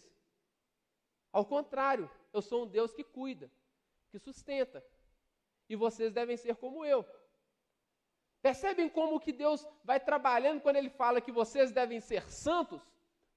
[1.31, 3.51] Ao contrário, eu sou um Deus que cuida,
[4.09, 4.83] que sustenta.
[5.69, 7.05] E vocês devem ser como eu.
[8.41, 12.81] Percebem como que Deus vai trabalhando quando ele fala que vocês devem ser santos,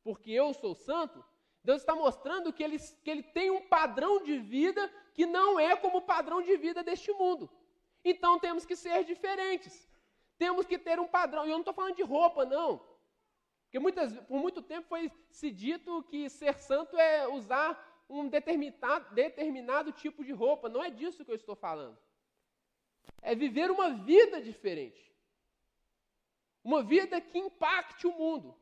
[0.03, 1.25] porque eu sou santo?
[1.65, 5.77] Deus está mostrando que ele, que ele tem um padrão de vida que não é
[5.77, 7.49] como o padrão de vida deste mundo.
[8.05, 9.89] Então temos que ser diferentes.
[10.37, 11.45] Temos que ter um padrão.
[11.45, 12.79] E eu não estou falando de roupa, não.
[13.65, 19.15] Porque muitas, por muito tempo foi se dito que ser santo é usar um determinado,
[19.15, 20.69] determinado tipo de roupa.
[20.69, 21.97] Não é disso que eu estou falando.
[23.21, 25.13] É viver uma vida diferente.
[26.65, 28.57] Uma vida que impacte o mundo.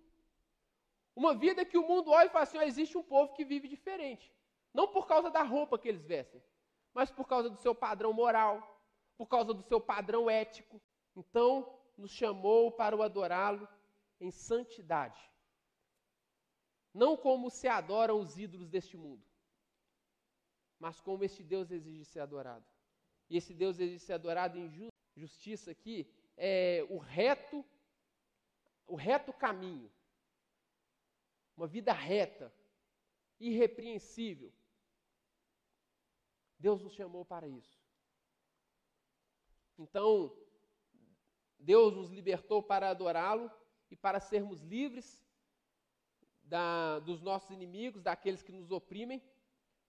[1.15, 3.69] Uma vida que o mundo olha e fala assim: oh, existe um povo que vive
[3.69, 4.33] diferente.
[4.73, 6.43] Não por causa da roupa que eles vestem,
[6.95, 8.81] mas por causa do seu padrão moral,
[9.17, 10.81] por causa do seu padrão ético.
[11.17, 13.69] Então, nos chamou para o adorá-lo
[14.21, 15.21] em santidade.
[16.95, 19.25] Não como se adoram os ídolos deste mundo,
[20.79, 22.65] mas como este Deus exige ser adorado.
[23.29, 26.11] E esse Deus exige ser adorado em justiça aqui
[26.43, 27.63] é o reto,
[28.87, 29.93] o reto caminho.
[31.57, 32.53] Uma vida reta,
[33.39, 34.53] irrepreensível.
[36.59, 37.81] Deus nos chamou para isso.
[39.79, 40.37] Então,
[41.59, 43.51] Deus nos libertou para adorá-lo
[43.91, 45.25] e para sermos livres
[46.43, 49.23] da, dos nossos inimigos, daqueles que nos oprimem,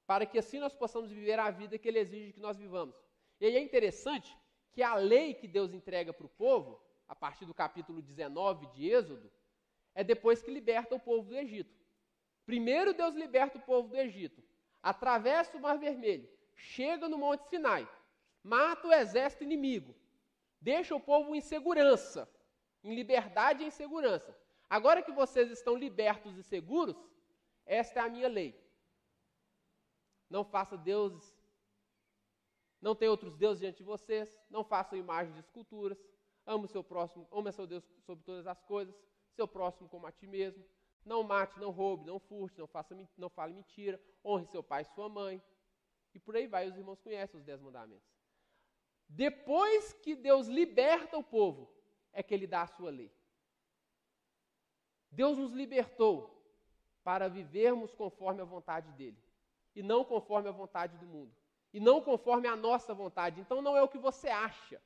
[0.05, 2.95] para que assim nós possamos viver a vida que Ele exige que nós vivamos.
[3.39, 4.37] E aí é interessante
[4.71, 8.89] que a lei que Deus entrega para o povo, a partir do capítulo 19 de
[8.89, 9.29] Êxodo,
[9.93, 11.75] é depois que liberta o povo do Egito.
[12.45, 14.43] Primeiro Deus liberta o povo do Egito,
[14.81, 17.87] atravessa o Mar Vermelho, chega no Monte Sinai,
[18.43, 19.95] mata o exército inimigo,
[20.59, 22.29] deixa o povo em segurança,
[22.83, 24.35] em liberdade e em segurança.
[24.69, 26.95] Agora que vocês estão libertos e seguros,
[27.65, 28.59] esta é a minha lei.
[30.29, 31.37] Não faça deuses,
[32.81, 36.03] não tem outros deuses diante de vocês, não façam imagens de esculturas,
[36.45, 38.95] ame o seu próximo, ame seu Deus sobre todas as coisas,
[39.31, 40.63] seu próximo como a ti mesmo.
[41.03, 44.93] Não mate, não roube, não furte, não, faça, não fale mentira, honre seu pai e
[44.93, 45.41] sua mãe.
[46.13, 48.11] E por aí vai, os irmãos conhecem os dez mandamentos.
[49.07, 51.69] Depois que Deus liberta o povo,
[52.13, 53.11] é que ele dá a sua lei.
[55.09, 56.41] Deus nos libertou
[57.03, 59.21] para vivermos conforme a vontade dele,
[59.75, 61.35] e não conforme a vontade do mundo,
[61.73, 63.41] e não conforme a nossa vontade.
[63.41, 64.81] Então não é o que você acha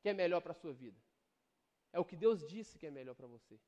[0.00, 0.98] que é melhor para a sua vida.
[1.92, 3.58] É o que Deus disse que é melhor para você.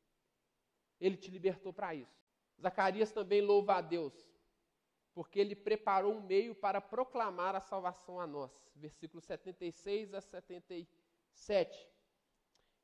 [1.02, 2.22] Ele te libertou para isso.
[2.60, 4.14] Zacarias também louva a Deus,
[5.12, 8.52] porque ele preparou um meio para proclamar a salvação a nós.
[8.76, 11.88] Versículos 76 a 77.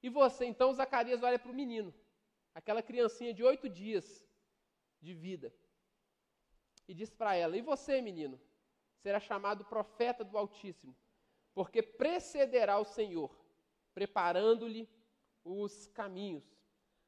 [0.02, 1.94] E você, então, Zacarias olha para o menino,
[2.52, 4.26] aquela criancinha de oito dias
[5.00, 5.54] de vida,
[6.88, 8.40] e diz para ela: E você, menino,
[8.96, 10.96] será chamado profeta do Altíssimo,
[11.54, 13.30] porque precederá o Senhor,
[13.94, 14.88] preparando-lhe
[15.44, 16.44] os caminhos,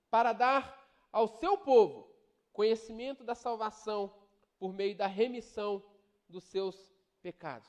[0.09, 0.80] para dar
[1.12, 2.11] ao seu povo
[2.53, 4.14] conhecimento da salvação
[4.59, 5.83] por meio da remissão
[6.29, 6.92] dos seus
[7.23, 7.69] pecados.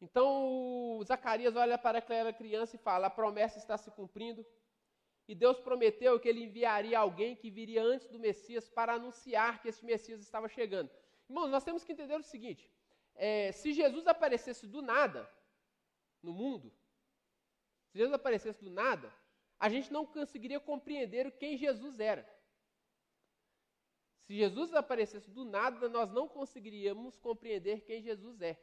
[0.00, 4.46] Então, Zacarias olha para aquela criança e fala: a promessa está se cumprindo.
[5.26, 9.68] E Deus prometeu que ele enviaria alguém que viria antes do Messias para anunciar que
[9.68, 10.90] esse Messias estava chegando.
[11.28, 12.70] Irmãos, nós temos que entender o seguinte:
[13.14, 15.28] é, se Jesus aparecesse do nada
[16.22, 16.72] no mundo,
[17.90, 19.12] se Jesus aparecesse do nada,
[19.58, 22.28] a gente não conseguiria compreender quem Jesus era.
[24.24, 28.58] Se Jesus aparecesse do nada, nós não conseguiríamos compreender quem Jesus é.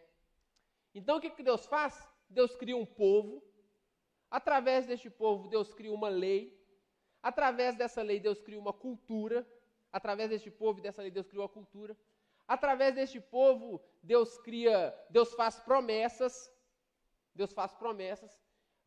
[0.94, 2.08] Então o que, que Deus faz?
[2.30, 3.44] Deus cria um povo,
[4.30, 6.60] através deste povo, Deus cria uma lei,
[7.22, 9.46] através dessa lei, Deus cria uma cultura,
[9.96, 11.98] Através deste povo e dessa lei, Deus criou a cultura.
[12.46, 16.52] Através deste povo, Deus cria, Deus faz promessas.
[17.34, 18.45] Deus faz promessas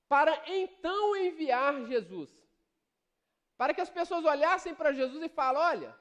[0.09, 2.31] para então enviar Jesus.
[3.57, 5.97] Para que as pessoas olhassem para Jesus e falem: olha,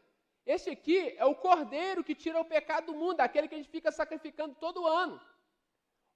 [0.45, 3.70] este aqui é o cordeiro que tira o pecado do mundo, aquele que a gente
[3.78, 5.20] fica sacrificando todo ano.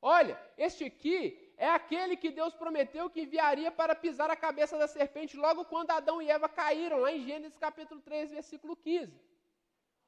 [0.02, 4.88] Olha, este aqui é aquele que Deus prometeu que enviaria para pisar a cabeça da
[4.88, 9.20] serpente logo quando Adão e Eva caíram, lá em Gênesis capítulo 3, versículo 15.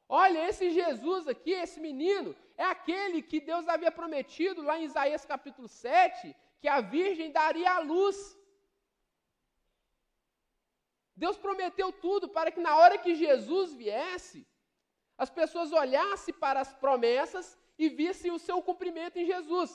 [0.10, 5.26] Olha, esse Jesus aqui, esse menino, é aquele que Deus havia prometido lá em Isaías
[5.26, 8.18] capítulo 7, que a virgem daria a luz.
[11.24, 14.40] Deus prometeu tudo para que na hora que Jesus viesse,
[15.24, 17.48] as pessoas olhassem para as promessas
[17.78, 19.72] e vissem o seu cumprimento em Jesus.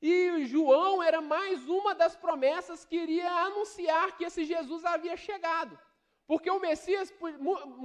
[0.00, 5.78] E João era mais uma das promessas que iria anunciar que esse Jesus havia chegado.
[6.26, 7.12] Porque o Messias,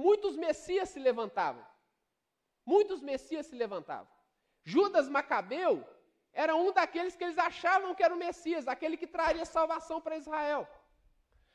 [0.06, 1.62] muitos Messias se levantavam.
[2.64, 4.10] Muitos Messias se levantavam.
[4.64, 5.86] Judas Macabeu
[6.42, 10.18] era um daqueles que eles achavam que era o Messias, aquele que traria salvação para
[10.22, 10.68] Israel.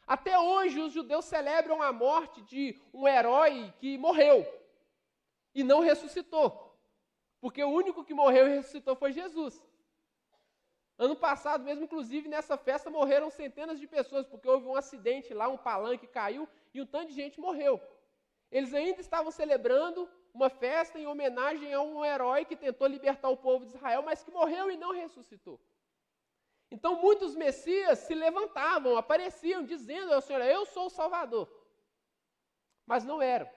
[0.07, 4.39] Até hoje os judeus celebram a morte de um herói que morreu
[5.53, 6.47] e não ressuscitou.
[7.39, 9.63] Porque o único que morreu e ressuscitou foi Jesus.
[10.97, 15.47] Ano passado, mesmo inclusive nessa festa, morreram centenas de pessoas, porque houve um acidente lá,
[15.47, 17.79] um palanque caiu e um tanto de gente morreu.
[18.51, 23.37] Eles ainda estavam celebrando uma festa em homenagem a um herói que tentou libertar o
[23.37, 25.59] povo de Israel, mas que morreu e não ressuscitou.
[26.69, 31.47] Então muitos messias se levantavam, apareciam, dizendo ao Senhor: Eu sou o Salvador.
[32.85, 33.49] Mas não eram.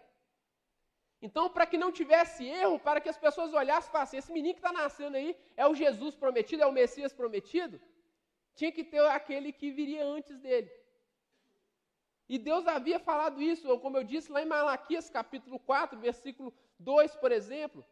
[1.27, 4.55] Então, para que não tivesse erro, para que as pessoas olhassem e falassem: esse menino
[4.55, 7.81] que está nascendo aí é o Jesus prometido, é o Messias prometido,
[8.55, 10.71] tinha que ter aquele que viria antes dele.
[12.29, 17.15] E Deus havia falado isso, como eu disse lá em Malaquias capítulo 4, versículo 2,
[17.17, 17.85] por exemplo,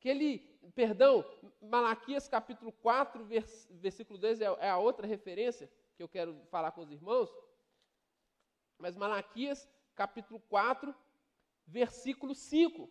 [0.00, 0.38] que ele,
[0.74, 1.24] perdão,
[1.60, 6.72] Malaquias capítulo 4, vers, versículo 2 é, é a outra referência que eu quero falar
[6.72, 7.30] com os irmãos.
[8.78, 10.94] Mas Malaquias capítulo 4,
[11.66, 12.88] versículo 5.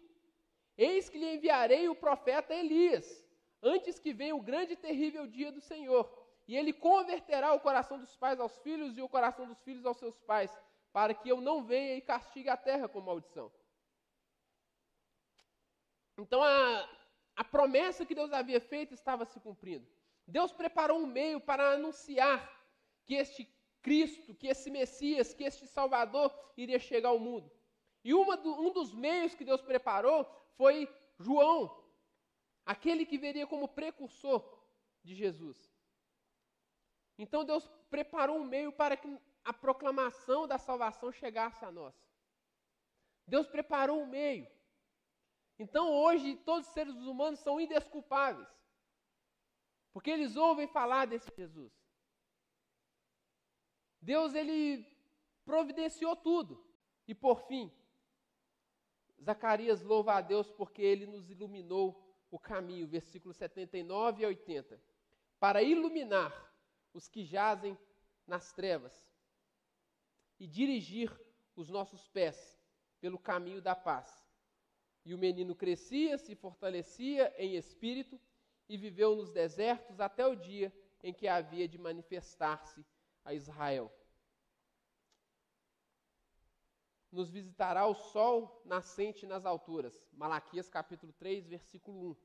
[0.78, 3.26] Eis que lhe enviarei o profeta Elias,
[3.64, 6.06] antes que venha o grande e terrível dia do Senhor.
[6.48, 9.98] E ele converterá o coração dos pais aos filhos e o coração dos filhos aos
[9.98, 10.52] seus pais,
[10.94, 13.52] para que eu não venha e castigue a terra com maldição.
[16.18, 16.90] Então a,
[17.36, 19.88] a promessa que Deus havia feito estava se cumprindo.
[20.28, 22.40] Deus preparou um meio para anunciar
[23.06, 23.48] que este
[23.82, 27.50] Cristo, que esse Messias, que este Salvador iria chegar ao mundo.
[28.04, 30.26] E do, um dos meios que Deus preparou
[30.58, 30.90] foi
[31.20, 31.84] João,
[32.66, 34.42] aquele que veria como precursor
[35.04, 35.58] de Jesus.
[37.18, 39.08] Então Deus preparou um meio para que
[39.44, 41.96] a proclamação da salvação chegasse a nós.
[43.26, 44.48] Deus preparou um meio.
[45.60, 48.48] Então hoje todos os seres humanos são indesculpáveis.
[49.92, 51.74] Porque eles ouvem falar desse Jesus.
[54.00, 54.86] Deus ele
[55.44, 56.64] providenciou tudo.
[57.08, 57.72] E por fim,
[59.24, 64.82] Zacarias louva a Deus porque ele nos iluminou o caminho, versículos 79 e 80,
[65.40, 66.54] para iluminar
[66.94, 67.78] os que jazem
[68.26, 68.94] nas trevas
[70.40, 71.10] e dirigir
[71.56, 72.60] os nossos pés
[73.00, 74.27] pelo caminho da paz.
[75.08, 78.20] E o menino crescia, se fortalecia em espírito
[78.68, 80.70] e viveu nos desertos até o dia
[81.02, 82.86] em que havia de manifestar-se
[83.24, 83.90] a Israel.
[87.10, 89.98] Nos visitará o sol nascente nas alturas.
[90.12, 92.16] Malaquias capítulo 3, versículo 1.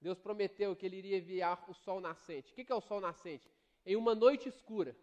[0.00, 2.52] Deus prometeu que ele iria enviar o sol nascente.
[2.52, 3.50] O que é o sol nascente?
[3.84, 4.96] Em uma noite escura,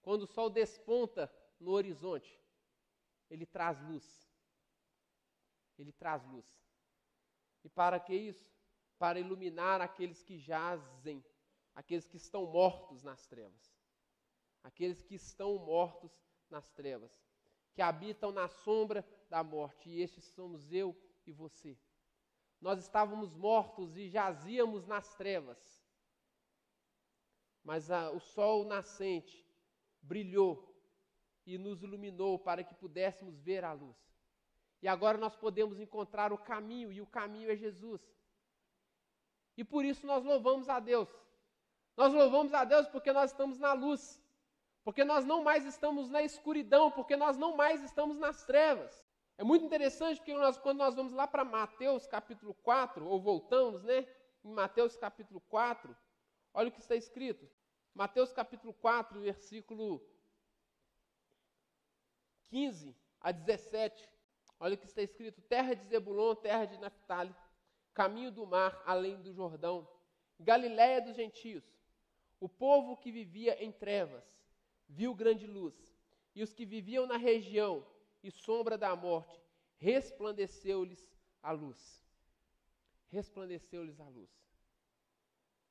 [0.00, 2.40] quando o sol desponta no horizonte,
[3.28, 4.32] ele traz luz
[5.78, 6.46] ele traz luz.
[7.62, 8.52] E para que isso?
[8.98, 11.24] Para iluminar aqueles que jazem,
[11.74, 13.74] aqueles que estão mortos nas trevas.
[14.62, 16.12] Aqueles que estão mortos
[16.48, 17.12] nas trevas,
[17.74, 20.96] que habitam na sombra da morte, e estes somos eu
[21.26, 21.76] e você.
[22.60, 25.84] Nós estávamos mortos e jazíamos nas trevas.
[27.62, 29.44] Mas a, o sol nascente
[30.00, 30.74] brilhou
[31.46, 34.13] e nos iluminou para que pudéssemos ver a luz.
[34.84, 38.02] E agora nós podemos encontrar o caminho, e o caminho é Jesus.
[39.56, 41.08] E por isso nós louvamos a Deus.
[41.96, 44.22] Nós louvamos a Deus porque nós estamos na luz.
[44.84, 49.02] Porque nós não mais estamos na escuridão, porque nós não mais estamos nas trevas.
[49.38, 53.82] É muito interessante porque nós, quando nós vamos lá para Mateus capítulo 4, ou voltamos,
[53.84, 54.06] né?
[54.44, 55.96] Em Mateus capítulo 4,
[56.52, 57.48] olha o que está escrito.
[57.94, 60.06] Mateus capítulo 4, versículo
[62.50, 64.13] 15 a 17,
[64.64, 67.34] olha o que está escrito: terra de Zebulon, terra de Naphtali,
[67.92, 69.86] caminho do mar, além do Jordão,
[70.40, 71.62] Galiléia dos gentios.
[72.40, 74.24] O povo que vivia em trevas
[74.88, 75.74] viu grande luz,
[76.34, 77.86] e os que viviam na região
[78.22, 79.38] e sombra da morte,
[79.76, 81.06] resplandeceu-lhes
[81.42, 82.02] a luz.
[83.10, 84.30] Resplandeceu-lhes a luz.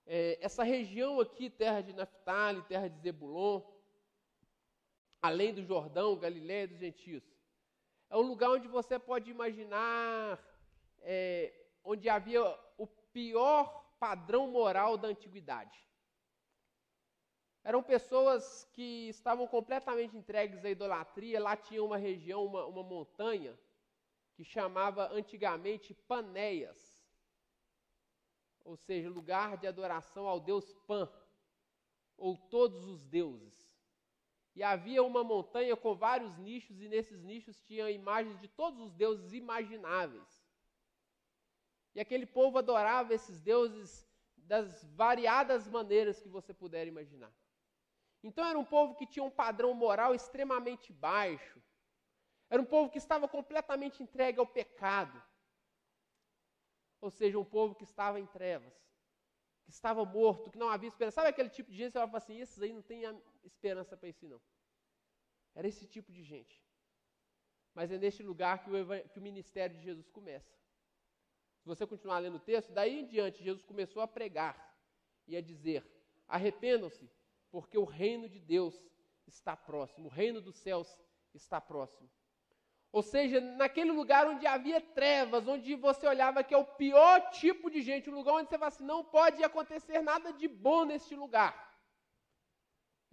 [0.05, 3.61] É, essa região aqui, terra de Naphtali, terra de Zebulon,
[5.21, 7.32] além do Jordão, Galiléia dos gentios,
[8.09, 10.39] é um lugar onde você pode imaginar
[11.01, 12.43] é, onde havia
[12.77, 15.79] o pior padrão moral da antiguidade.
[17.63, 21.41] Eram pessoas que estavam completamente entregues à idolatria.
[21.41, 23.57] Lá tinha uma região, uma, uma montanha,
[24.35, 27.03] que chamava antigamente Panéias
[28.63, 31.11] ou seja, lugar de adoração ao deus Pan,
[32.17, 33.62] ou todos os deuses.
[34.55, 38.93] E havia uma montanha com vários nichos, e nesses nichos tinha imagens de todos os
[38.93, 40.43] deuses imagináveis.
[41.95, 47.33] E aquele povo adorava esses deuses das variadas maneiras que você puder imaginar.
[48.21, 51.61] Então era um povo que tinha um padrão moral extremamente baixo.
[52.49, 55.21] Era um povo que estava completamente entregue ao pecado
[57.03, 58.73] ou seja, um povo que estava em trevas,
[59.65, 61.15] que estava morto, que não havia esperança.
[61.15, 63.03] Sabe aquele tipo de gente que fala assim, esses aí não tem
[63.43, 64.41] esperança para isso não.
[65.55, 66.61] Era esse tipo de gente.
[67.73, 70.53] Mas é neste lugar que o, que o ministério de Jesus começa.
[71.61, 74.77] Se você continuar lendo o texto, daí em diante Jesus começou a pregar
[75.27, 75.85] e a dizer:
[76.27, 77.09] arrependam-se,
[77.49, 78.75] porque o reino de Deus
[79.25, 80.99] está próximo, o reino dos céus
[81.33, 82.09] está próximo.
[82.91, 87.71] Ou seja, naquele lugar onde havia trevas, onde você olhava que é o pior tipo
[87.71, 91.15] de gente, um lugar onde você fala assim, não pode acontecer nada de bom neste
[91.15, 91.72] lugar.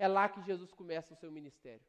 [0.01, 1.85] É lá que Jesus começa o seu ministério.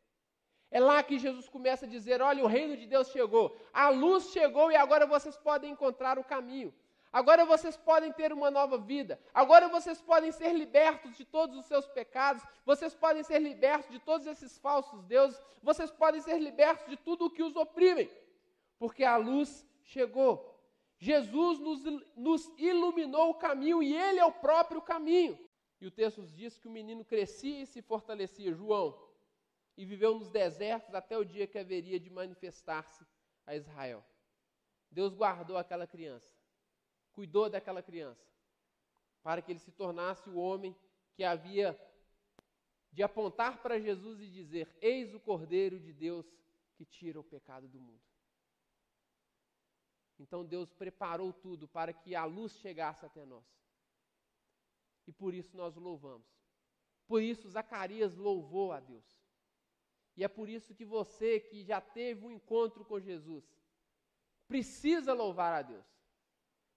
[0.69, 4.31] É lá que Jesus começa a dizer: olha, o reino de Deus chegou, a luz
[4.31, 6.73] chegou e agora vocês podem encontrar o caminho.
[7.19, 9.17] Agora vocês podem ter uma nova vida.
[9.33, 12.43] Agora vocês podem ser libertos de todos os seus pecados.
[12.65, 15.41] Vocês podem ser libertos de todos esses falsos deuses.
[15.63, 18.09] Vocês podem ser libertos de tudo o que os oprimem.
[18.77, 20.33] Porque a luz chegou.
[20.97, 21.81] Jesus nos,
[22.15, 25.39] nos iluminou o caminho e Ele é o próprio caminho.
[25.81, 28.97] E o texto diz que o menino crescia e se fortalecia, João,
[29.75, 33.03] e viveu nos desertos até o dia que haveria de manifestar-se
[33.45, 34.05] a Israel.
[34.91, 36.31] Deus guardou aquela criança
[37.11, 38.25] cuidou daquela criança,
[39.21, 40.75] para que ele se tornasse o homem
[41.13, 41.79] que havia
[42.91, 46.25] de apontar para Jesus e dizer: Eis o Cordeiro de Deus
[46.75, 48.01] que tira o pecado do mundo.
[50.19, 53.45] Então Deus preparou tudo para que a luz chegasse até nós.
[55.07, 56.27] E por isso nós o louvamos.
[57.07, 59.21] Por isso Zacarias louvou a Deus.
[60.15, 63.43] E é por isso que você que já teve um encontro com Jesus,
[64.47, 65.85] precisa louvar a Deus.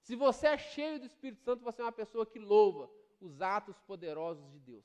[0.01, 3.79] Se você é cheio do Espírito Santo, você é uma pessoa que louva os atos
[3.81, 4.85] poderosos de Deus.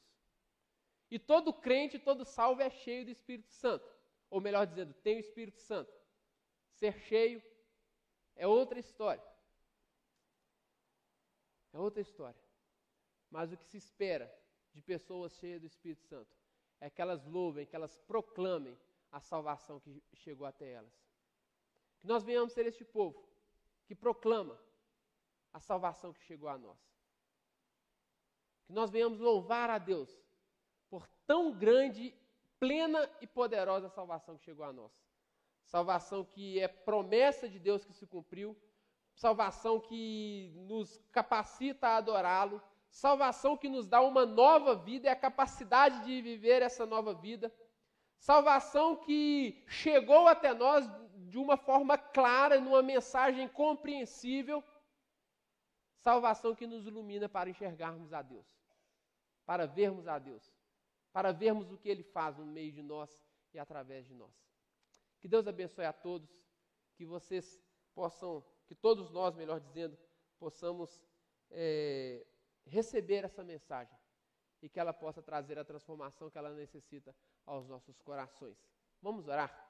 [1.11, 3.85] E todo crente, todo salvo é cheio do Espírito Santo.
[4.29, 5.91] Ou melhor dizendo, tem o Espírito Santo.
[6.73, 7.43] Ser cheio
[8.35, 9.23] é outra história.
[11.73, 12.48] É outra história.
[13.29, 14.33] Mas o que se espera
[14.73, 16.35] de pessoas cheias do Espírito Santo
[16.79, 18.77] é que elas louvem, que elas proclamem
[19.11, 20.93] a salvação que chegou até elas.
[21.99, 23.27] Que nós venhamos ser este povo
[23.85, 24.59] que proclama
[25.51, 26.79] a salvação que chegou a nós.
[28.65, 30.09] Que nós venhamos louvar a Deus
[30.89, 32.15] por tão grande,
[32.59, 34.91] plena e poderosa salvação que chegou a nós.
[35.65, 38.57] Salvação que é promessa de Deus que se cumpriu,
[39.13, 45.15] salvação que nos capacita a adorá-lo, salvação que nos dá uma nova vida e a
[45.15, 47.53] capacidade de viver essa nova vida,
[48.17, 50.89] salvação que chegou até nós
[51.29, 54.63] de uma forma clara, numa mensagem compreensível
[55.99, 58.47] Salvação que nos ilumina para enxergarmos a Deus,
[59.45, 60.49] para vermos a Deus,
[61.11, 63.21] para vermos o que Ele faz no meio de nós
[63.53, 64.33] e através de nós.
[65.19, 66.29] Que Deus abençoe a todos,
[66.95, 67.61] que vocês
[67.93, 69.97] possam, que todos nós, melhor dizendo,
[70.39, 71.03] possamos
[71.51, 72.25] é,
[72.69, 73.97] receber essa mensagem
[74.61, 77.15] e que ela possa trazer a transformação que ela necessita
[77.45, 78.57] aos nossos corações.
[79.01, 79.67] Vamos orar?